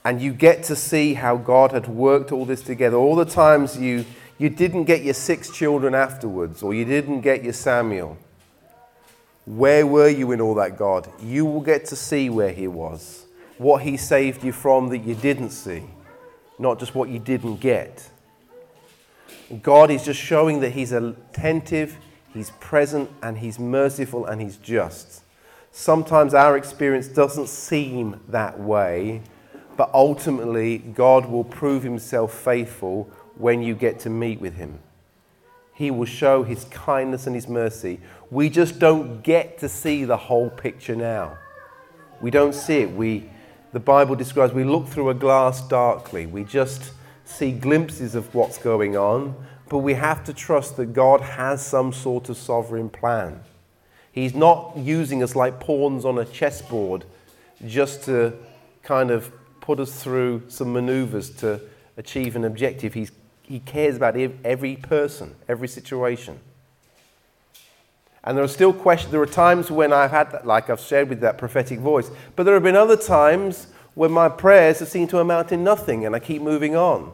and 0.06 0.22
you 0.22 0.32
get 0.32 0.62
to 0.66 0.76
see 0.76 1.16
how 1.16 1.38
God 1.38 1.72
had 1.72 1.88
worked 1.88 2.32
all 2.32 2.46
this 2.46 2.62
together, 2.62 2.98
all 2.98 3.16
the 3.16 3.26
times 3.26 3.76
you, 3.76 4.06
you 4.38 4.52
didn't 4.52 4.84
get 4.84 5.02
your 5.02 5.16
six 5.16 5.50
children 5.50 5.96
afterwards, 5.96 6.62
or 6.62 6.76
you 6.76 6.86
didn't 6.86 7.22
get 7.22 7.44
your 7.44 7.54
Samuel. 7.54 8.16
Where 9.48 9.88
were 9.88 10.08
you 10.08 10.32
in 10.34 10.40
all 10.40 10.54
that, 10.54 10.78
God? 10.78 11.12
You 11.20 11.44
will 11.44 11.62
get 11.62 11.86
to 11.86 11.96
see 11.96 12.30
where 12.30 12.52
He 12.52 12.68
was, 12.68 13.23
what 13.58 13.84
He 13.84 13.98
saved 13.98 14.44
you 14.44 14.52
from 14.52 14.90
that 14.90 15.00
you 15.00 15.16
didn't 15.16 15.52
see, 15.52 15.84
not 16.60 16.80
just 16.80 16.96
what 16.96 17.10
you 17.10 17.20
didn't 17.20 17.58
get. 17.58 18.10
God 19.62 19.92
is 19.92 20.04
just 20.04 20.20
showing 20.20 20.62
that 20.62 20.72
He's 20.72 20.92
attentive, 20.92 21.98
He's 22.34 22.52
present 22.52 23.10
and 23.22 23.38
He's 23.38 23.60
merciful 23.60 24.26
and 24.26 24.42
He's 24.42 24.58
just. 24.58 25.22
Sometimes 25.72 26.34
our 26.34 26.56
experience 26.56 27.08
doesn't 27.08 27.50
seem 27.50 28.20
that 28.28 28.60
way, 28.60 29.22
but 29.76 29.90
ultimately, 29.94 30.78
God 30.78 31.26
will 31.26 31.44
prove 31.44 31.84
Himself 31.84 32.34
faithful 32.34 33.10
when 33.38 33.62
you 33.64 33.74
get 33.74 34.00
to 34.02 34.10
meet 34.10 34.40
with 34.40 34.56
Him. 34.56 34.80
He 35.74 35.90
will 35.90 36.06
show 36.06 36.44
His 36.44 36.66
kindness 36.66 37.26
and 37.26 37.36
His 37.36 37.48
mercy. 37.48 38.00
We 38.30 38.50
just 38.50 38.78
don't 38.78 39.24
get 39.24 39.58
to 39.60 39.70
see 39.70 40.06
the 40.06 40.18
whole 40.18 40.50
picture 40.50 40.96
now. 40.96 41.38
We 42.22 42.30
don't 42.30 42.54
see 42.54 42.82
it. 42.82 42.92
We, 42.92 43.30
the 43.74 43.80
Bible 43.80 44.16
describes 44.16 44.54
we 44.54 44.64
look 44.64 44.88
through 44.88 45.10
a 45.10 45.16
glass 45.16 45.68
darkly. 45.68 46.28
We 46.28 46.44
just 46.44 46.94
see 47.26 47.52
glimpses 47.52 48.14
of 48.14 48.34
what's 48.36 48.60
going 48.60 48.96
on, 48.96 49.36
but 49.68 49.80
we 49.80 49.96
have 49.96 50.24
to 50.26 50.34
trust 50.34 50.78
that 50.78 50.94
God 50.94 51.22
has 51.22 51.66
some 51.66 51.92
sort 51.92 52.30
of 52.30 52.38
sovereign 52.38 52.90
plan. 52.90 53.42
He's 54.12 54.36
not 54.36 54.78
using 54.78 55.24
us 55.24 55.36
like 55.36 55.60
pawns 55.60 56.06
on 56.06 56.20
a 56.20 56.26
chessboard 56.26 57.04
just 57.66 58.04
to 58.04 58.34
kind 58.84 59.10
of 59.10 59.32
put 59.60 59.80
us 59.80 60.04
through 60.04 60.44
some 60.50 60.72
maneuvers 60.72 61.32
to 61.38 61.60
achieve 61.98 62.36
an 62.36 62.46
objective. 62.46 62.94
He's, 62.94 63.12
he 63.42 63.60
cares 63.60 63.96
about 63.96 64.16
every 64.16 64.76
person, 64.76 65.36
every 65.50 65.68
situation. 65.68 66.40
And 68.24 68.38
there 68.38 68.44
are 68.44 68.50
still 68.50 68.72
questions, 68.72 69.12
there 69.12 69.22
are 69.22 69.26
times 69.26 69.70
when 69.70 69.92
I've 69.92 70.12
had 70.12 70.32
that, 70.32 70.48
like 70.48 70.70
I've 70.70 70.80
shared 70.80 71.10
with 71.10 71.20
that 71.22 71.38
prophetic 71.38 71.80
voice, 71.80 72.10
but 72.36 72.44
there 72.44 72.54
have 72.54 72.64
been 72.64 72.76
other 72.76 72.96
times 72.96 73.68
when 73.96 74.12
my 74.12 74.30
prayers 74.30 74.80
have 74.80 74.88
seemed 74.88 75.10
to 75.10 75.20
amount 75.20 75.50
to 75.50 75.58
nothing 75.58 76.06
and 76.06 76.16
I 76.16 76.20
keep 76.20 76.42
moving 76.42 76.76
on. 76.76 77.12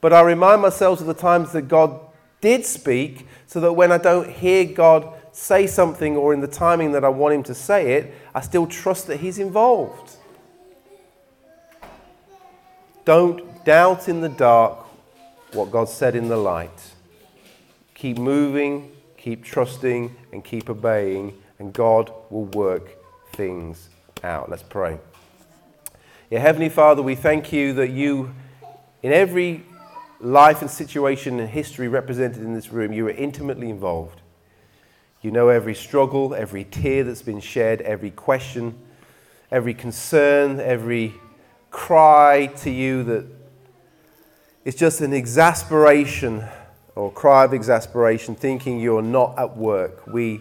But 0.00 0.12
I 0.12 0.20
remind 0.20 0.62
myself 0.62 1.00
of 1.00 1.06
the 1.06 1.14
times 1.14 1.52
that 1.52 1.62
God 1.62 2.00
did 2.40 2.64
speak 2.64 3.26
so 3.46 3.60
that 3.60 3.72
when 3.72 3.92
I 3.92 3.98
don't 3.98 4.30
hear 4.30 4.64
God 4.64 5.12
say 5.32 5.66
something 5.66 6.16
or 6.16 6.34
in 6.34 6.40
the 6.40 6.48
timing 6.48 6.92
that 6.92 7.04
I 7.04 7.08
want 7.08 7.34
Him 7.34 7.42
to 7.44 7.54
say 7.54 7.92
it, 7.92 8.14
I 8.34 8.40
still 8.40 8.66
trust 8.66 9.06
that 9.06 9.20
He's 9.20 9.38
involved. 9.38 10.16
Don't 13.04 13.64
doubt 13.64 14.08
in 14.08 14.20
the 14.20 14.28
dark 14.28 14.84
what 15.52 15.70
God 15.70 15.88
said 15.88 16.14
in 16.14 16.28
the 16.28 16.36
light. 16.36 16.92
Keep 17.94 18.18
moving, 18.18 18.92
keep 19.28 19.44
trusting, 19.44 20.16
and 20.32 20.42
keep 20.42 20.70
obeying, 20.70 21.36
and 21.58 21.74
God 21.74 22.10
will 22.30 22.46
work 22.46 22.96
things 23.34 23.90
out. 24.24 24.48
Let's 24.48 24.62
pray. 24.62 24.98
Yeah, 26.30 26.38
Heavenly 26.38 26.70
Father, 26.70 27.02
we 27.02 27.14
thank 27.14 27.52
you 27.52 27.74
that 27.74 27.90
you, 27.90 28.34
in 29.02 29.12
every 29.12 29.64
life 30.18 30.62
and 30.62 30.70
situation 30.70 31.40
and 31.40 31.50
history 31.50 31.88
represented 31.88 32.40
in 32.42 32.54
this 32.54 32.72
room, 32.72 32.90
you 32.90 33.06
are 33.06 33.10
intimately 33.10 33.68
involved. 33.68 34.22
You 35.20 35.30
know 35.30 35.48
every 35.48 35.74
struggle, 35.74 36.34
every 36.34 36.64
tear 36.64 37.04
that's 37.04 37.20
been 37.20 37.40
shed, 37.40 37.82
every 37.82 38.10
question, 38.10 38.78
every 39.50 39.74
concern, 39.74 40.58
every 40.58 41.12
cry 41.70 42.46
to 42.60 42.70
you 42.70 43.02
that 43.04 43.26
it's 44.64 44.78
just 44.78 45.02
an 45.02 45.12
exasperation 45.12 46.48
or 46.98 47.12
cry 47.12 47.44
of 47.44 47.54
exasperation, 47.54 48.34
thinking 48.34 48.80
you're 48.80 49.00
not 49.00 49.38
at 49.38 49.56
work. 49.56 50.04
We 50.08 50.40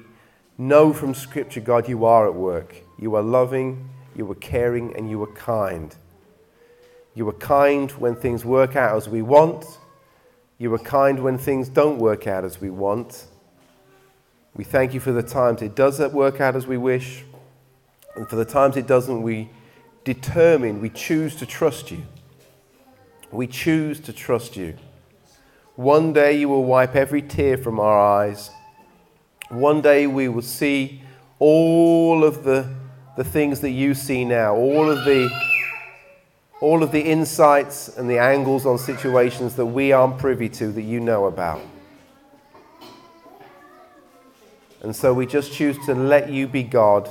know 0.58 0.92
from 0.92 1.14
Scripture, 1.14 1.62
God, 1.62 1.88
you 1.88 2.04
are 2.04 2.28
at 2.28 2.34
work. 2.34 2.82
You 2.98 3.14
are 3.14 3.22
loving, 3.22 3.88
you 4.16 4.30
are 4.32 4.36
caring, 4.36 4.96
and 4.96 5.08
you 5.08 5.22
are 5.22 5.32
kind. 5.34 5.96
You 7.14 7.30
are 7.30 7.34
kind 7.34 7.92
when 7.92 8.16
things 8.16 8.44
work 8.44 8.76
out 8.76 8.98
as 8.98 9.08
we 9.08 9.22
want. 9.22 9.66
You 10.58 10.74
are 10.74 10.80
kind 10.80 11.20
when 11.20 11.38
things 11.38 11.70
don't 11.70 12.00
work 12.00 12.26
out 12.26 12.44
as 12.44 12.60
we 12.60 12.72
want. 12.72 13.28
We 14.56 14.64
thank 14.64 14.96
you 14.96 15.00
for 15.00 15.12
the 15.12 15.22
times 15.22 15.62
it 15.62 15.76
does 15.76 16.00
work 16.00 16.42
out 16.42 16.56
as 16.56 16.66
we 16.66 16.78
wish. 16.78 17.24
And 18.16 18.28
for 18.28 18.36
the 18.36 18.46
times 18.46 18.78
it 18.78 18.88
doesn't, 18.88 19.22
we 19.22 19.52
determine, 20.04 20.82
we 20.82 20.90
choose 20.90 21.36
to 21.36 21.46
trust 21.46 21.92
you. 21.92 22.04
We 23.32 23.46
choose 23.46 24.00
to 24.00 24.12
trust 24.12 24.58
you. 24.58 24.76
One 25.78 26.12
day 26.12 26.40
you 26.40 26.50
will 26.50 26.64
wipe 26.64 26.96
every 26.96 27.22
tear 27.22 27.56
from 27.56 27.80
our 27.80 28.00
eyes. 28.00 28.50
One 29.50 29.80
day 29.80 30.08
we 30.08 30.28
will 30.28 30.42
see 30.42 31.04
all 31.38 32.24
of 32.24 32.44
the, 32.44 32.68
the 33.16 33.24
things 33.24 33.60
that 33.60 33.70
you 33.70 33.94
see 33.94 34.26
now, 34.26 34.56
all 34.56 34.90
of 34.90 35.06
the 35.06 35.30
all 36.62 36.82
of 36.82 36.92
the 36.92 37.02
insights 37.02 37.96
and 37.96 38.10
the 38.10 38.18
angles 38.18 38.66
on 38.66 38.80
situations 38.80 39.56
that 39.58 39.68
we 39.68 39.92
aren't 39.92 40.18
privy 40.18 40.50
to 40.50 40.72
that 40.72 40.82
you 40.82 41.00
know 41.00 41.28
about. 41.28 41.62
And 44.82 44.96
so 44.96 45.14
we 45.14 45.28
just 45.28 45.54
choose 45.54 45.78
to 45.86 45.94
let 45.94 46.32
you 46.32 46.48
be 46.48 46.64
God 46.64 47.08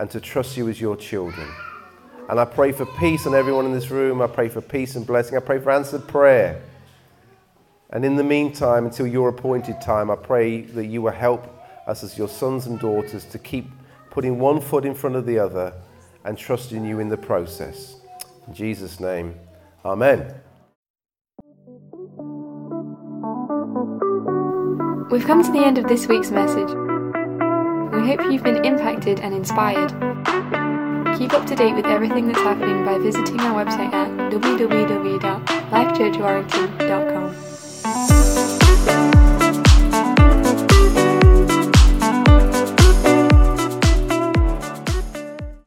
and 0.00 0.10
to 0.10 0.20
trust 0.20 0.56
you 0.56 0.68
as 0.68 0.80
your 0.80 0.96
children. 0.96 1.48
And 2.28 2.40
I 2.40 2.44
pray 2.44 2.72
for 2.72 2.86
peace 2.98 3.28
on 3.28 3.34
everyone 3.36 3.64
in 3.64 3.72
this 3.72 3.92
room. 3.92 4.20
I 4.20 4.26
pray 4.26 4.48
for 4.48 4.60
peace 4.60 4.96
and 4.96 5.06
blessing. 5.06 5.36
I 5.36 5.40
pray 5.40 5.60
for 5.60 5.70
answered 5.70 6.08
prayer. 6.08 6.60
And 7.92 8.04
in 8.04 8.16
the 8.16 8.24
meantime, 8.24 8.86
until 8.86 9.06
your 9.06 9.28
appointed 9.28 9.80
time, 9.80 10.10
I 10.10 10.16
pray 10.16 10.62
that 10.62 10.86
you 10.86 11.02
will 11.02 11.10
help 11.10 11.48
us 11.86 12.04
as 12.04 12.16
your 12.16 12.28
sons 12.28 12.66
and 12.66 12.78
daughters 12.78 13.24
to 13.26 13.38
keep 13.38 13.68
putting 14.10 14.38
one 14.38 14.60
foot 14.60 14.84
in 14.84 14.94
front 14.94 15.16
of 15.16 15.26
the 15.26 15.38
other 15.38 15.72
and 16.24 16.38
trusting 16.38 16.84
you 16.84 17.00
in 17.00 17.08
the 17.08 17.16
process. 17.16 17.96
In 18.46 18.54
Jesus' 18.54 19.00
name, 19.00 19.34
Amen. 19.84 20.34
We've 25.10 25.26
come 25.26 25.42
to 25.42 25.50
the 25.50 25.64
end 25.64 25.78
of 25.78 25.88
this 25.88 26.06
week's 26.06 26.30
message. 26.30 26.68
We 27.92 28.06
hope 28.06 28.20
you've 28.30 28.44
been 28.44 28.64
impacted 28.64 29.18
and 29.20 29.34
inspired. 29.34 29.90
Keep 31.18 31.32
up 31.32 31.44
to 31.46 31.56
date 31.56 31.74
with 31.74 31.86
everything 31.86 32.28
that's 32.28 32.38
happening 32.38 32.84
by 32.84 32.98
visiting 32.98 33.40
our 33.40 33.64
website 33.64 33.92
at 33.92 34.08
www.lifechurchwarrington.com. 34.30 37.09